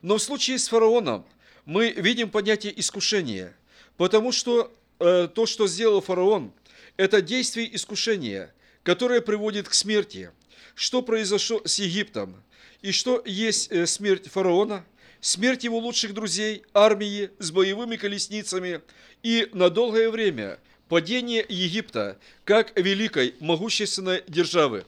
[0.00, 1.26] Но в случае с фараоном
[1.66, 3.54] мы видим понятие искушения,
[3.98, 6.52] потому что э, то, что сделал фараон,
[6.96, 10.30] это действие искушения, которое приводит к смерти.
[10.74, 12.42] Что произошло с Египтом?
[12.80, 14.84] И что есть э, смерть фараона?
[15.20, 18.80] Смерть его лучших друзей, армии с боевыми колесницами
[19.24, 24.86] и на долгое время падение Египта как великой могущественной державы.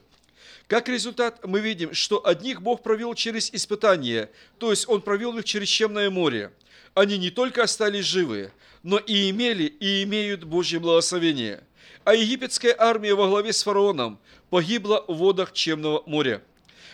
[0.71, 5.43] Как результат, мы видим, что одних Бог провел через испытания, то есть Он провел их
[5.43, 6.53] через Чемное море.
[6.93, 11.61] Они не только остались живы, но и имели и имеют Божье благословение.
[12.05, 14.17] А египетская армия во главе с фараоном
[14.49, 16.41] погибла в водах Чемного моря.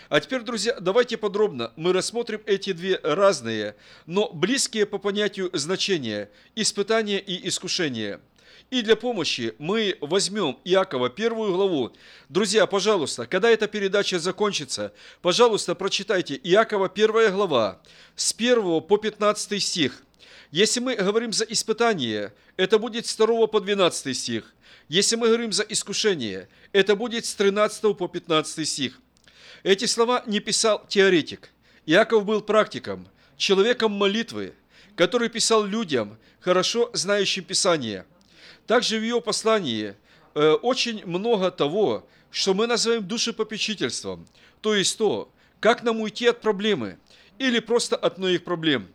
[0.09, 3.75] А теперь, друзья, давайте подробно мы рассмотрим эти две разные,
[4.07, 8.21] но близкие по понятию значения– испытания и искушения.
[8.69, 11.93] И для помощи мы возьмем Иакова первую главу.
[12.27, 14.91] Друзья, пожалуйста, когда эта передача закончится,
[15.21, 17.81] пожалуйста, прочитайте Иакова первая глава
[18.17, 20.03] с 1 по 15 стих.
[20.51, 24.53] Если мы говорим за испытание, это будет с 2 по 12 стих.
[24.89, 28.99] Если мы говорим за искушение, это будет с 13 по 15 стих.
[29.63, 31.51] Эти слова не писал теоретик.
[31.85, 33.07] Иаков был практиком,
[33.37, 34.53] человеком молитвы,
[34.97, 38.05] который писал людям, хорошо знающим Писание.
[38.67, 39.95] Также в его послании
[40.35, 44.27] э, очень много того, что мы называем душепопечительством,
[44.61, 46.99] то есть то, как нам уйти от проблемы
[47.39, 48.89] или просто от многих проблем.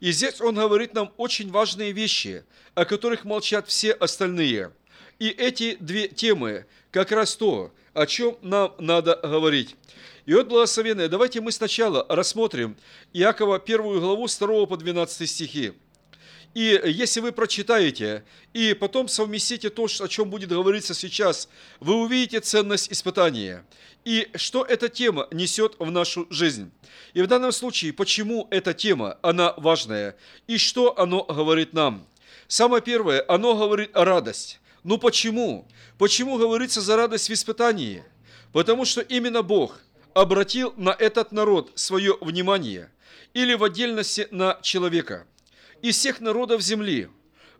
[0.00, 2.44] И здесь он говорит нам очень важные вещи,
[2.74, 4.72] о которых молчат все остальные.
[5.20, 9.76] И эти две темы как раз то, о чем нам надо говорить.
[10.26, 12.76] И вот, благословенные, давайте мы сначала рассмотрим
[13.12, 15.74] Иакова первую главу с 2 по 12 стихи.
[16.54, 21.48] И если вы прочитаете, и потом совместите то, о чем будет говориться сейчас,
[21.80, 23.64] вы увидите ценность испытания
[24.04, 26.70] и что эта тема несет в нашу жизнь.
[27.14, 32.06] И в данном случае, почему эта тема, она важная, и что оно говорит нам.
[32.46, 34.60] Самое первое, оно говорит о радость.
[34.82, 35.66] Ну почему?
[35.98, 38.04] Почему говорится за радость в испытании?
[38.52, 39.80] Потому что именно Бог
[40.12, 42.90] обратил на этот народ свое внимание,
[43.32, 45.26] или в отдельности на человека,
[45.84, 47.10] из всех народов земли.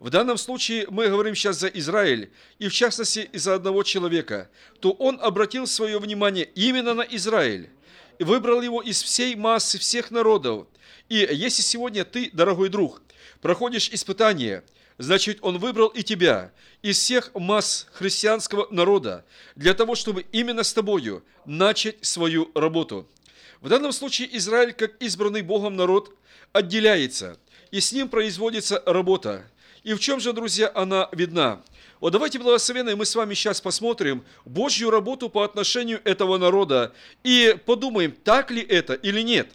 [0.00, 4.48] В данном случае мы говорим сейчас за Израиль, и в частности за одного человека,
[4.80, 7.68] то он обратил свое внимание именно на Израиль,
[8.18, 10.66] выбрал его из всей массы всех народов.
[11.10, 13.02] И если сегодня ты, дорогой друг,
[13.42, 14.64] проходишь испытание–
[14.96, 19.24] значит, Он выбрал и тебя из всех масс христианского народа
[19.56, 23.08] для того, чтобы именно с тобою начать свою работу.
[23.60, 26.16] В данном случае Израиль, как избранный Богом народ,
[26.52, 27.38] отделяется,
[27.74, 29.44] и с ним производится работа.
[29.82, 31.60] И в чем же, друзья, она видна?
[31.98, 36.94] Вот давайте, благословенные, мы с вами сейчас посмотрим Божью работу по отношению этого народа
[37.24, 39.50] и подумаем, так ли это или нет.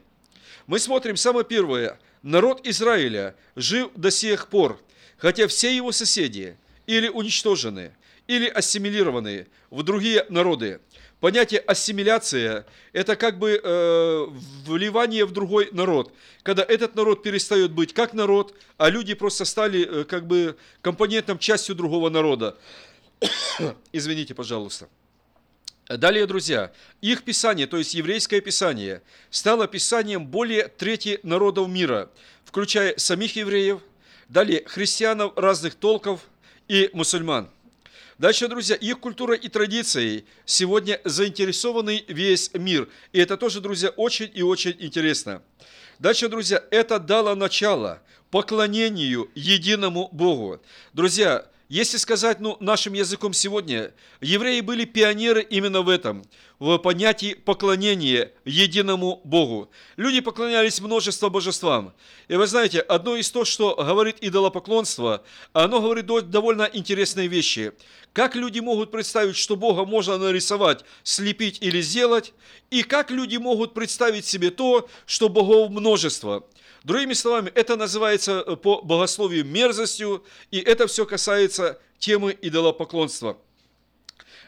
[0.67, 1.97] Мы смотрим самое первое.
[2.21, 4.79] Народ Израиля жив до сих пор–
[5.19, 6.57] хотя все его соседи
[6.87, 7.95] или уничтожены,
[8.27, 10.79] или ассимилированы в другие народы.
[11.19, 14.25] Понятие ассимиляция– это как бы э,
[14.65, 16.13] вливание в другой народ,
[16.43, 21.37] когда этот народ перестает быть как народ, а люди просто стали э, как бы компонентом,
[21.37, 22.57] частью другого народа.
[23.91, 24.87] Извините, пожалуйста.
[25.89, 32.09] Далее, друзья, их писание, то есть еврейское писание, стало писанием более трети народов мира,
[32.45, 33.81] включая самих евреев,
[34.29, 36.21] Далее, христианов разных толков
[36.67, 37.49] и мусульман.
[38.19, 42.89] Дальше, друзья, их культура и традиции сегодня заинтересованы весь мир.
[43.13, 45.41] И это тоже, друзья, очень и очень интересно.
[45.99, 50.61] Дальше, друзья, это дало начало поклонению единому Богу.
[50.91, 56.25] Друзья, если сказать ну, нашим языком сегодня, евреи были пионеры именно в этом,
[56.57, 59.69] в понятии поклонения единому Богу.
[59.95, 61.93] Люди поклонялись множество божествам.
[62.27, 67.73] И вы знаете, одно из то, что говорит идолопоклонство, оно говорит довольно интересные вещи.
[68.13, 72.33] Как люди могут представить, что Бога можно нарисовать, слепить или сделать,
[72.71, 76.47] и как люди могут представить себе то, что богов множество–
[76.83, 83.37] Другими словами, это называется э, по богословию мерзостью, и это все касается темы идолопоклонства.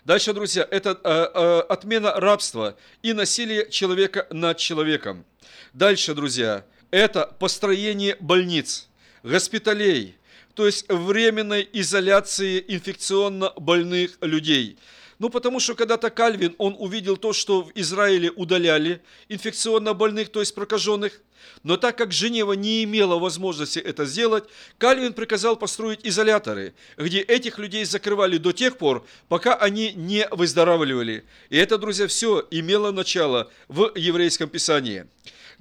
[0.06, 5.26] Дальше, друзья, это э, э, отмена рабства и насилие человека над человеком.
[5.74, 8.88] Дальше, друзья, это построение больниц,
[9.24, 10.16] госпиталей,
[10.56, 14.78] то есть временной изоляции инфекционно больных людей.
[15.22, 20.40] Ну, потому что когда-то Кальвин, он увидел то, что в Израиле удаляли инфекционно больных, то
[20.40, 21.22] есть прокаженных.
[21.62, 24.46] Но так как Женева не имела возможности это сделать,
[24.80, 31.24] Кальвин приказал построить изоляторы, где этих людей закрывали до тех пор, пока они не выздоравливали.
[31.52, 35.06] И это, друзья, все имело начало в еврейском писании.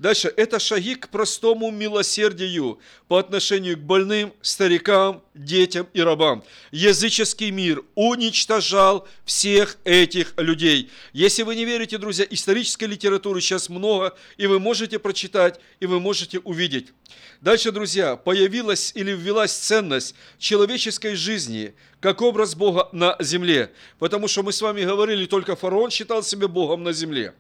[0.01, 6.42] Дальше, это шаги к простому милосердию по отношению к больным, старикам, детям и рабам.
[6.70, 10.88] Языческий мир уничтожал всех этих людей.
[11.12, 16.01] Если вы не верите, друзья, исторической литературы сейчас много, и вы можете прочитать, и вы
[16.01, 16.94] можете увидеть.
[17.42, 23.70] Дальше, друзья, появилась или ввелась ценность человеческой жизни как образ Бога на земле.
[23.98, 27.34] Потому что мы с вами говорили, только фараон считал себя Богом на земле.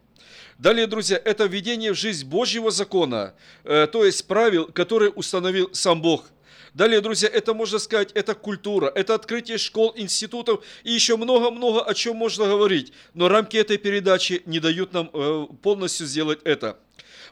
[0.60, 3.32] Далее, друзья, это введение в жизнь Божьего закона,
[3.64, 6.26] э, то есть правил, которые установил сам Бог.
[6.74, 11.94] Далее, друзья, это можно сказать, это культура, это открытие школ, институтов и еще много-много о
[11.94, 12.92] чем можно говорить.
[13.14, 16.78] Но рамки этой передачи не дают нам э, полностью сделать это.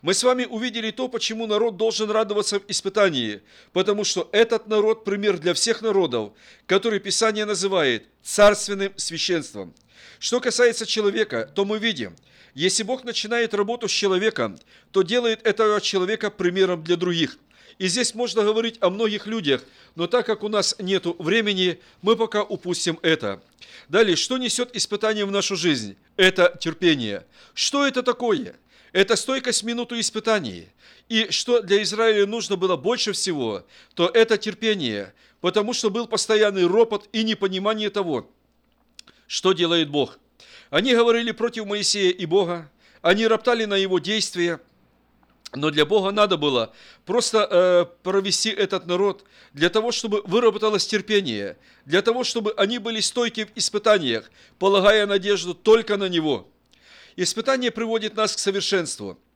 [0.00, 3.42] Мы с вами увидели то, почему народ должен радоваться в испытании,
[3.74, 6.32] потому что этот народ– пример для всех народов,
[6.64, 9.74] который Писание называет царственным священством.
[10.18, 12.16] Что касается человека, то мы видим–
[12.54, 14.58] если Бог начинает работу с человеком,
[14.92, 17.38] то делает этого человека примером для других.
[17.78, 19.62] И здесь можно говорить о многих людях,
[19.94, 23.40] но так как у нас нет времени, мы пока упустим это.
[23.88, 25.96] Далее, что несет испытание в нашу жизнь?
[26.16, 27.24] Это терпение.
[27.54, 28.56] Что это такое?
[28.92, 30.68] Это стойкость минуту испытаний.
[31.08, 36.66] И что для Израиля нужно было больше всего, то это терпение, потому что был постоянный
[36.66, 38.28] ропот и непонимание того,
[39.28, 40.18] что делает Бог–
[40.70, 42.70] они говорили против Моисея и Бога,
[43.02, 44.60] они роптали на его действия,
[45.54, 46.74] но для Бога надо было
[47.06, 51.56] просто э, провести этот народ для того, чтобы выработалось терпение,
[51.86, 56.48] для того, чтобы они были стойки в испытаниях, полагая надежду только на Него.
[57.16, 59.18] Испытание приводит нас к совершенству–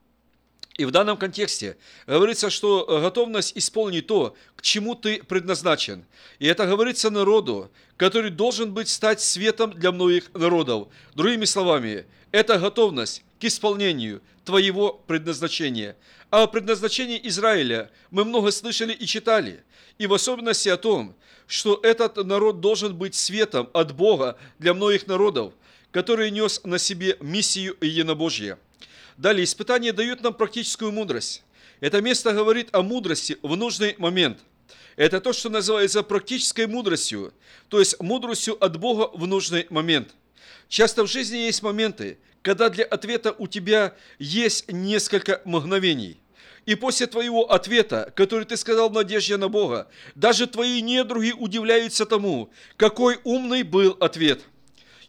[0.76, 6.04] и в данном контексте говорится, что э, готовность исполнить то, к чему ты предназначен.
[6.38, 10.88] И это говорится народу, который должен быть стать светом для многих народов.
[11.14, 15.94] Другими словами, это готовность к исполнению твоего предназначения.
[16.30, 19.62] А о предназначении Израиля мы много слышали и читали.
[19.98, 21.14] И в особенности о том,
[21.46, 25.52] что этот народ должен быть светом от Бога для многих народов,
[25.90, 28.58] который нес на себе миссию единобожия.
[29.16, 31.42] Далее, испытания дают нам практическую мудрость.
[31.80, 34.38] Это место говорит о мудрости в нужный момент.
[34.96, 37.32] Это то, что называется практической мудростью,
[37.68, 40.14] то есть мудростью от Бога в нужный момент.
[40.68, 46.18] Часто в жизни есть моменты, когда для ответа у тебя есть несколько мгновений.
[46.66, 52.06] И после твоего ответа, который ты сказал в надежде на Бога, даже твои недруги удивляются
[52.06, 54.42] тому, какой умный был ответ–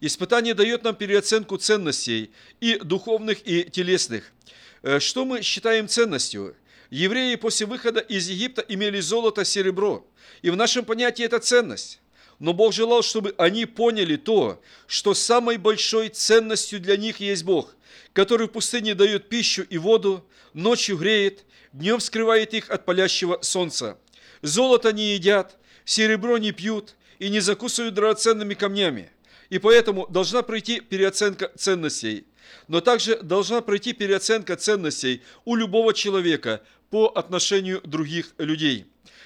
[0.06, 4.34] Испытание дает нам переоценку ценностей и духовных, и телесных.
[4.82, 6.58] Э, что мы считаем ценностью?
[6.90, 10.06] Евреи после выхода из Египта имели золото, серебро.
[10.42, 12.02] И в нашем понятии это ценность.
[12.40, 17.74] Но Бог желал, чтобы они поняли то, что самой большой ценностью для них есть Бог,
[18.12, 23.98] который в пустыне дает пищу и воду, ночью греет, днем скрывает их от палящего солнца.
[24.42, 29.13] Золото не едят, серебро не пьют и не закусывают драгоценными камнями.
[29.50, 32.26] И поэтому должна пройти переоценка ценностей.
[32.68, 38.86] Но также должна пройти переоценка ценностей у любого человека по отношению других людей.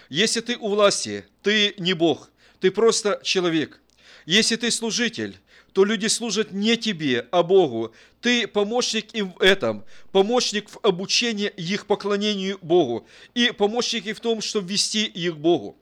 [0.09, 3.81] Если ты у власти, ты не Бог, ты просто человек.
[4.25, 5.37] Если ты служитель,
[5.73, 7.93] то люди служат не тебе, а Богу.
[8.21, 14.19] Ты помощник им в этом, помощник в обучении их поклонению Богу и помощник им в
[14.19, 15.77] том, чтобы вести их к Богу.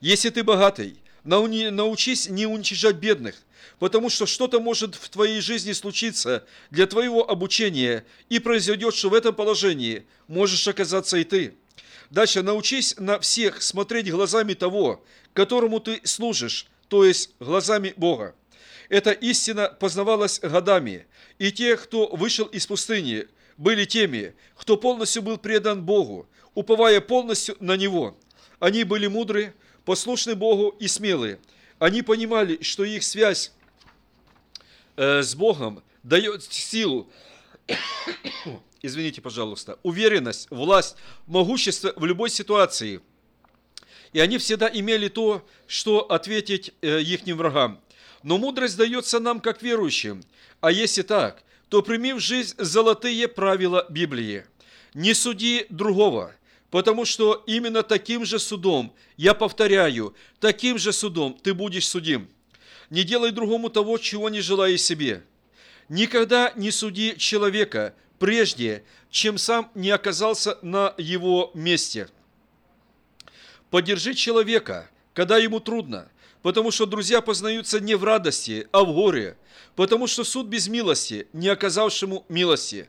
[0.00, 0.98] Если ты богатый,
[1.28, 3.34] научись не уничижать бедных,
[3.78, 9.14] потому что что-то может в твоей жизни случиться для твоего обучения, и произойдет, что в
[9.14, 11.54] этом положении можешь оказаться и ты.
[12.10, 15.04] Дальше научись на всех смотреть глазами того,
[15.34, 18.34] которому ты служишь, то есть глазами Бога.
[18.88, 21.06] Эта истина познавалась годами,
[21.38, 23.26] и те, кто вышел из пустыни,
[23.58, 28.16] были теми, кто полностью был предан Богу, уповая полностью на Него.
[28.60, 29.52] Они были мудры,
[29.88, 31.38] послушны Богу и смелые.
[31.78, 33.52] Они понимали, что их связь
[34.96, 37.10] э, с Богом дает силу
[38.82, 43.00] извините, пожалуйста, уверенность, власть, могущество в любой ситуации.
[44.12, 47.80] И они всегда имели то, что ответить э, их врагам.
[48.22, 50.22] Но мудрость дается нам как верующим.
[50.60, 54.44] А если так, то прими в жизнь золотые правила Библии.
[54.92, 56.34] Не суди другого,
[56.70, 62.28] потому что именно таким же судом, я повторяю, таким же судом ты будешь судим.
[62.90, 65.24] Не делай другому того, чего не желаешь себе.
[65.88, 72.08] Никогда не суди человека прежде, чем сам не оказался на его месте.
[73.70, 76.10] Поддержи человека, когда ему трудно,
[76.42, 79.36] потому что друзья познаются не в радости, а в горе,
[79.76, 82.88] потому что суд без милости, не оказавшему милости.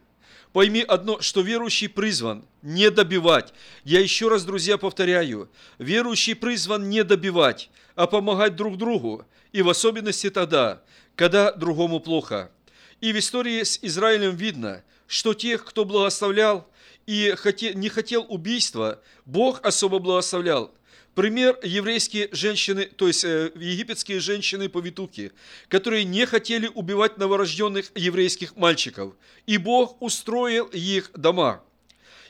[0.54, 3.54] Пойми одно, что верующий призван не добивать.
[3.84, 9.70] Я еще раз, друзья, повторяю, верующий призван не добивать, а помогать друг другу, и в
[9.70, 10.82] особенности тогда,
[11.16, 12.52] когда другому плохо.
[13.00, 16.68] И в истории с Израилем видно, что тех, кто благословлял
[17.06, 17.36] и
[17.76, 20.74] не хотел убийства, Бог особо благословлял.
[21.20, 25.34] Пример еврейские женщины, то есть э, египетские женщины-повитухи,
[25.68, 29.16] которые не хотели убивать новорожденных еврейских мальчиков.
[29.46, 31.62] И Бог устроил их дома.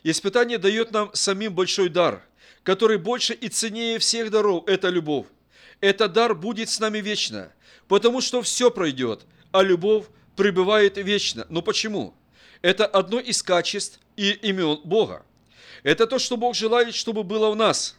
[0.02, 2.26] Испытание дает нам самим большой дар,
[2.64, 5.28] который больше и ценнее всех даров– это любовь.
[5.82, 7.54] Этот дар будет с нами вечно,
[7.88, 11.46] потому что все пройдет, а любовь пребывает вечно.
[11.50, 12.16] Но почему?
[12.64, 15.24] Это одно из качеств и имен Бога.
[15.84, 17.99] Это то, что Бог желает, чтобы было в нас.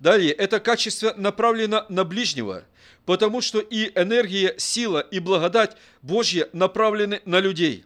[0.00, 2.64] Далее, это качество направлено на ближнего,
[3.06, 7.84] потому что и энергия, сила и благодать Божья направлены на людей.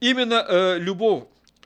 [0.00, 1.24] Именно э, любовь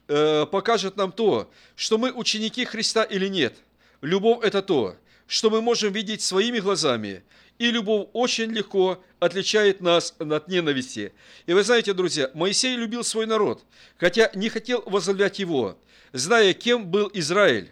[0.08, 3.54] э, покажет нам то, что мы ученики Христа или нет.
[4.00, 7.22] Любовь– это то, что мы можем видеть своими глазами,
[7.58, 11.12] и любовь очень легко отличает нас от ненависти.
[11.46, 13.64] И вы знаете, друзья, Моисей любил свой народ,
[13.96, 15.78] хотя не хотел возглавлять его,
[16.12, 17.70] зная, кем был Израиль.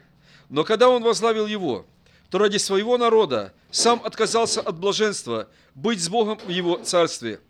[0.49, 1.87] Но когда он возглавил его,
[2.33, 7.41] то ради своего народа сам отказался от блаженства быть с Богом в его царстве.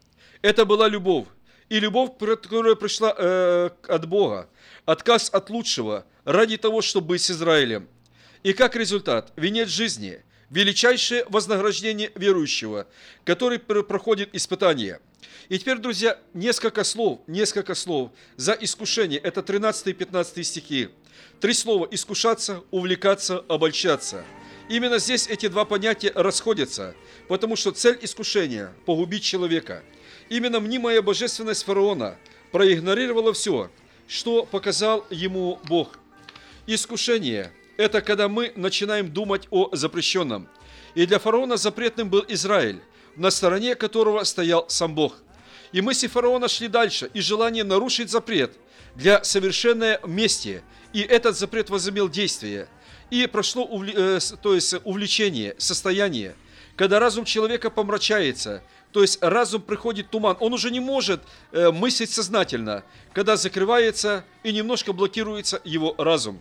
[0.43, 1.29] Это была любовь.
[1.69, 4.51] И любовь, которая пришла э, от Бога,
[4.85, 7.89] отказ от лучшего ради того, чтобы быть с Израилем.
[8.43, 10.21] И как результат, венец жизни–
[10.51, 12.89] величайшее вознаграждение верующего,
[13.25, 14.99] который проходит испытание.
[15.49, 19.21] И теперь, друзья, несколько слов, несколько слов за искушение.
[19.21, 20.89] Это 13 и 15 стихи.
[21.41, 24.25] Три слова– искушаться, увлекаться, обольщаться.
[24.69, 26.95] Именно здесь эти два понятия расходятся,
[27.29, 29.83] потому что цель искушения– погубить человека.
[30.29, 32.17] Именно мнимая божественность фараона
[32.53, 33.71] проигнорировала все,
[34.09, 35.99] что показал ему Бог.
[36.67, 40.49] Искушение– это когда мы начинаем думать о запрещенном.
[40.95, 42.81] И для фараона запретным был Израиль,
[43.17, 45.17] на стороне которого стоял сам Бог.
[45.73, 48.53] И мысли фараона шли дальше, и желание нарушить запрет
[48.95, 50.63] для совершенное мести.
[50.93, 52.69] И этот запрет возымел действие.
[53.13, 56.35] И прошло э, то есть увлечение, состояние,
[56.77, 62.11] когда разум человека помрачается, то есть разум приходит туман, он уже не может э, мыслить
[62.11, 66.41] сознательно, когда закрывается и немножко блокируется его разум.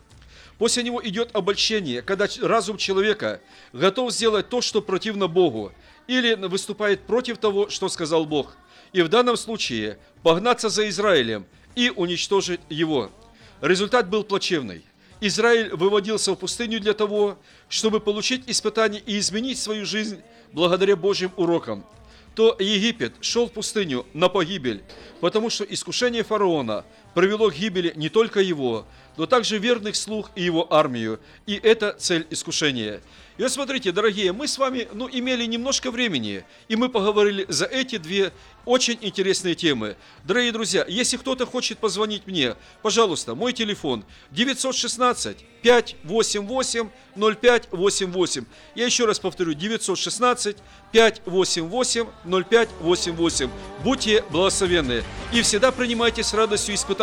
[0.59, 3.41] После него идет обольщение, когда разум человека
[3.73, 5.73] готов сделать то, что противно Богу,
[6.07, 8.55] или выступает против того, что сказал Бог.
[8.93, 11.45] И в данном случае погнаться за Израилем
[11.75, 13.11] и уничтожить его.
[13.59, 14.85] Результат был плачевный.
[15.21, 17.37] Израиль выводился в пустыню для того,
[17.69, 20.19] чтобы получить испытание и изменить свою жизнь
[20.51, 21.85] благодаря Божьим урокам.
[22.33, 24.81] То Египет шел в пустыню на погибель,
[25.19, 28.85] потому что искушение фараона привело к гибели не только его,
[29.17, 31.19] но также верных слух и его армию.
[31.45, 33.01] И это цель искушения.
[33.37, 37.65] И вот смотрите, дорогие, мы с вами ну, имели немножко времени, и мы поговорили за
[37.65, 38.31] эти две
[38.65, 39.95] очень интересные темы.
[40.23, 48.45] Дорогие друзья, если кто-то хочет позвонить мне, пожалуйста, мой телефон 916 588 0588.
[48.75, 50.57] Я еще раз повторю, 916
[50.91, 53.49] 588 0588.
[53.83, 55.03] Будьте благословенны
[55.33, 57.00] и всегда принимайте с радостью испытания,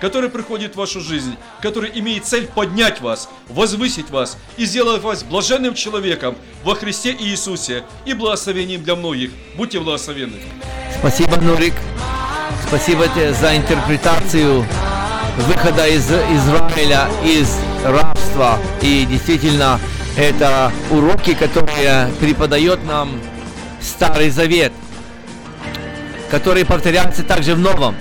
[0.00, 5.22] которые приходят в вашу жизнь, которые имеют цель поднять вас, возвысить вас и сделать вас
[5.22, 9.30] блаженным человеком во Христе Иисусе и благословением для многих.
[9.56, 10.40] Будьте благословенны.
[10.98, 11.74] Спасибо, Нурик.
[12.68, 14.64] Спасибо тебе за интерпретацию
[15.36, 18.58] выхода из Израиля из рабства.
[18.80, 19.80] И действительно,
[20.16, 23.20] это уроки, которые преподает нам
[23.80, 24.72] Старый Завет,
[26.30, 27.94] которые повторяются также в Новом.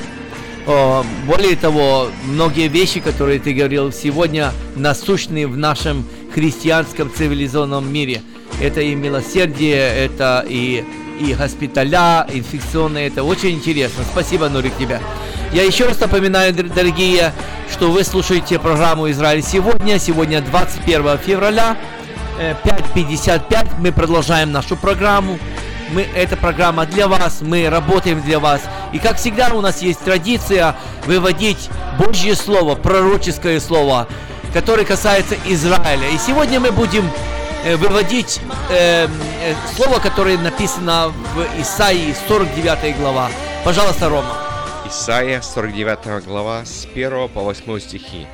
[0.65, 8.21] Более того, многие вещи, которые ты говорил сегодня, насущны в нашем христианском цивилизованном мире.
[8.61, 10.85] Это и милосердие, это и,
[11.19, 13.07] и госпиталя инфекционные.
[13.07, 14.03] Это очень интересно.
[14.09, 15.01] Спасибо, Нурик, тебе.
[15.51, 17.33] Я еще раз напоминаю, дор- дорогие,
[17.71, 19.99] что вы слушаете программу «Израиль сегодня».
[19.99, 21.77] Сегодня 21 февраля,
[22.39, 23.79] э, 5.55.
[23.79, 25.37] Мы продолжаем нашу программу.
[25.93, 28.61] Мы, эта программа для вас, мы работаем для вас.
[28.93, 30.75] И как всегда у нас есть традиция
[31.05, 31.69] выводить
[31.99, 34.07] Божье Слово, пророческое Слово,
[34.53, 36.09] которое касается Израиля.
[36.09, 37.07] И сегодня мы будем
[37.63, 38.41] э, выводить
[38.71, 43.29] э, э, слово, которое написано в Исаии 49 глава.
[43.63, 44.35] Пожалуйста, Рома.
[44.89, 48.25] Исайя, 49 глава, с 1 по 8 стихи.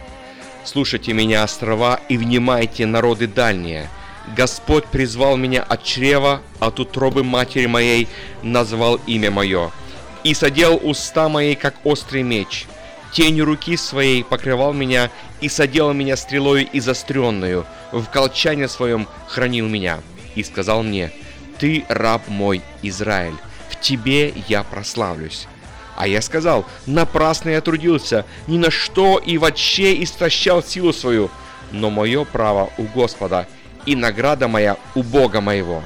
[0.64, 3.90] «Слушайте меня, острова, и внимайте, народы дальние.
[4.36, 8.08] Господь призвал меня от чрева, от утробы матери моей
[8.44, 9.72] назвал имя мое,
[10.24, 12.68] и садил уста мои, как острый меч.
[13.12, 15.10] Тень руки своей покрывал меня,
[15.42, 20.02] и садил меня стрелою и застренную, в колчане своем хранил меня,
[20.36, 21.12] и сказал мне,
[21.58, 23.36] «Ты раб мой, Израиль,
[23.70, 25.48] в тебе я прославлюсь».
[25.96, 31.30] А я сказал, напрасно я трудился, ни на что и вообще истощал силу свою,
[31.72, 33.48] но мое право у Господа,
[33.86, 35.84] и награда моя у Бога моего.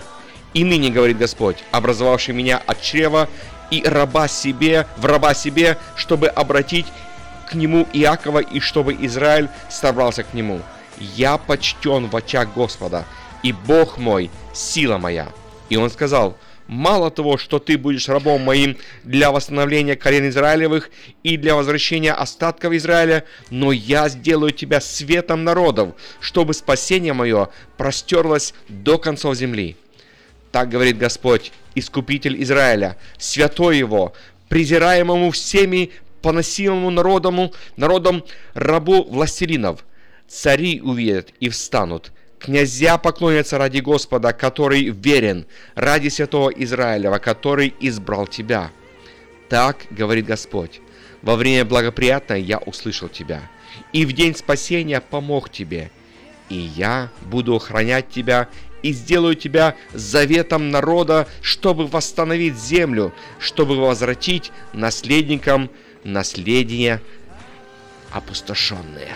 [0.54, 3.28] И ныне, говорит Господь, образовавший меня от чрева
[3.72, 6.86] и раба себе, в раба себе, чтобы обратить
[7.50, 10.62] к нему Иакова и чтобы Израиль собрался к нему.
[11.00, 13.06] Я почтен в очах Господа,
[13.42, 15.28] и Бог мой– сила моя.
[15.70, 16.38] И он сказал,
[16.68, 20.90] мало того, что ты будешь рабом моим для восстановления колен Израилевых
[21.24, 28.54] и для возвращения остатков Израиля, но я сделаю тебя светом народов, чтобы спасение мое простерлось
[28.70, 29.76] до концов земли.
[30.52, 34.14] Так говорит Господь, Искупитель Израиля, Святой Его,
[34.50, 35.92] презираемому всеми
[36.22, 39.84] поносимому народом, народом рабу властелинов.
[40.28, 42.12] Цари увидят и встанут,
[42.44, 48.70] князья поклонятся ради Господа, который верен, ради святого Израилева, который избрал тебя.
[49.50, 50.82] Так говорит Господь,
[51.22, 53.50] во время благоприятное я услышал тебя,
[53.94, 55.90] и в день спасения помог тебе,
[56.50, 58.50] и я буду охранять тебя
[58.82, 65.70] и сделаю тебя заветом народа, чтобы восстановить землю, чтобы возвратить наследникам
[66.04, 67.02] наследие
[68.12, 69.16] опустошенное.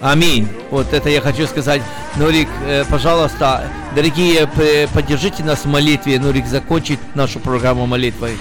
[0.00, 0.48] Аминь.
[0.70, 1.82] Вот это я хочу сказать.
[2.16, 4.48] Нурик, э, пожалуйста, дорогие,
[4.94, 6.18] поддержите нас в молитве.
[6.18, 8.38] Нурик закончит нашу программу молитвой.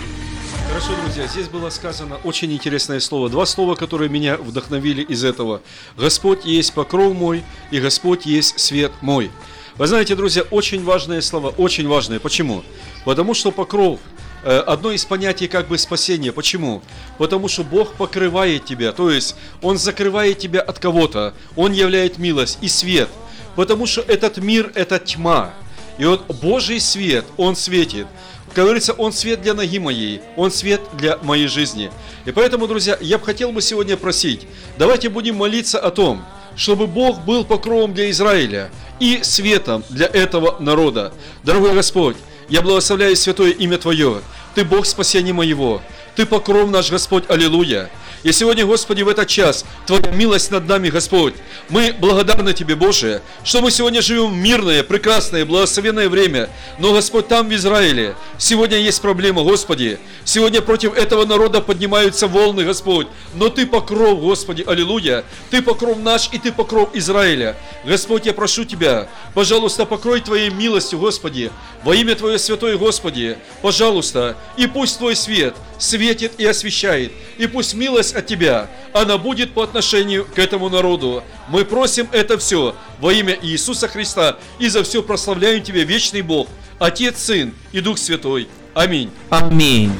[0.70, 3.30] Хорошо, друзья, здесь было сказано очень интересное слово.
[3.30, 5.62] Два слова, которые меня вдохновили из этого.
[5.97, 9.30] Господь есть покров мой, и Господь есть свет мой.
[9.76, 12.22] Вы знаете, друзья, очень важные слова, очень важные.
[12.22, 12.64] Почему?
[13.03, 13.99] Потому что покров
[14.43, 16.31] одно из понятий как бы спасения.
[16.31, 16.81] Почему?
[17.17, 22.57] Потому что Бог покрывает тебя, то есть Он закрывает тебя от кого-то, Он являет милость
[22.61, 23.09] и свет.
[23.55, 25.53] Потому что этот мир– это тьма.
[25.97, 28.07] И вот Божий свет, Он светит.
[28.53, 31.91] Как говорится, Он свет для ноги моей, Он свет для моей жизни.
[32.25, 36.23] И поэтому, друзья, я бы хотел бы сегодня просить, давайте будем молиться о том,
[36.55, 41.13] чтобы Бог был покровом для Израиля и светом для этого народа.
[41.43, 42.17] Дорогой Господь,
[42.49, 44.21] я благословляю святое имя Твое.
[44.55, 45.81] Ты Бог спасения моего.
[46.15, 47.89] Ты покров наш, Господь, аллилуйя.
[48.22, 51.36] И сегодня, Господи, в этот час Твоя милость над нами, Господь.
[51.70, 56.49] Мы благодарны Тебе, Боже, что мы сегодня живем в мирное, прекрасное, благословенное время.
[56.80, 59.99] Но, Господь, там в Израиле сегодня есть проблема, Господи.
[60.26, 63.07] Сегодня против этого народа поднимаются волны, Господь.
[63.36, 65.24] Но Ты покров, Господи, аллилуйя.
[65.49, 67.55] Ты покров наш и Ты покров Израиля.
[67.86, 71.51] Господь, я прошу Тебя, пожалуйста, покрой Твоей милостью, Господи,
[71.84, 77.74] во имя Твое святое, Господи, пожалуйста, и пусть Твой свет светит и освещает, и пусть
[77.74, 81.24] милость от Тебя, она будет по отношению к этому народу.
[81.49, 86.47] Мы просим это все во имя Иисуса Христа, и за все прославляем Тебя, вечный Бог,
[86.80, 88.47] Отец, Сын и Дух Святой.
[88.74, 89.12] Аминь.
[89.30, 89.91] Аминь.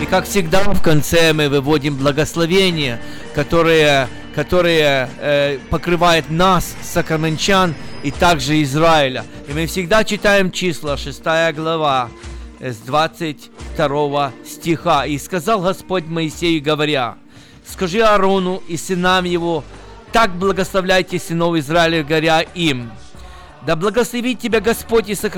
[0.00, 3.00] И как всегда в конце мы выводим благословение,
[3.34, 9.24] которое, которое э, покрывает нас, сакраменчан, и также Израиля.
[9.48, 11.22] И мы всегда читаем числа, 6
[11.54, 12.08] глава,
[12.60, 15.06] с 22 стиха.
[15.06, 17.16] «И сказал Господь Моисею, говоря,
[17.66, 19.64] скажи Аарону и сынам его,
[20.12, 22.90] так благословляйте сынов Израиля, говоря им,
[23.66, 25.30] да благословит тебя Господь и сохранит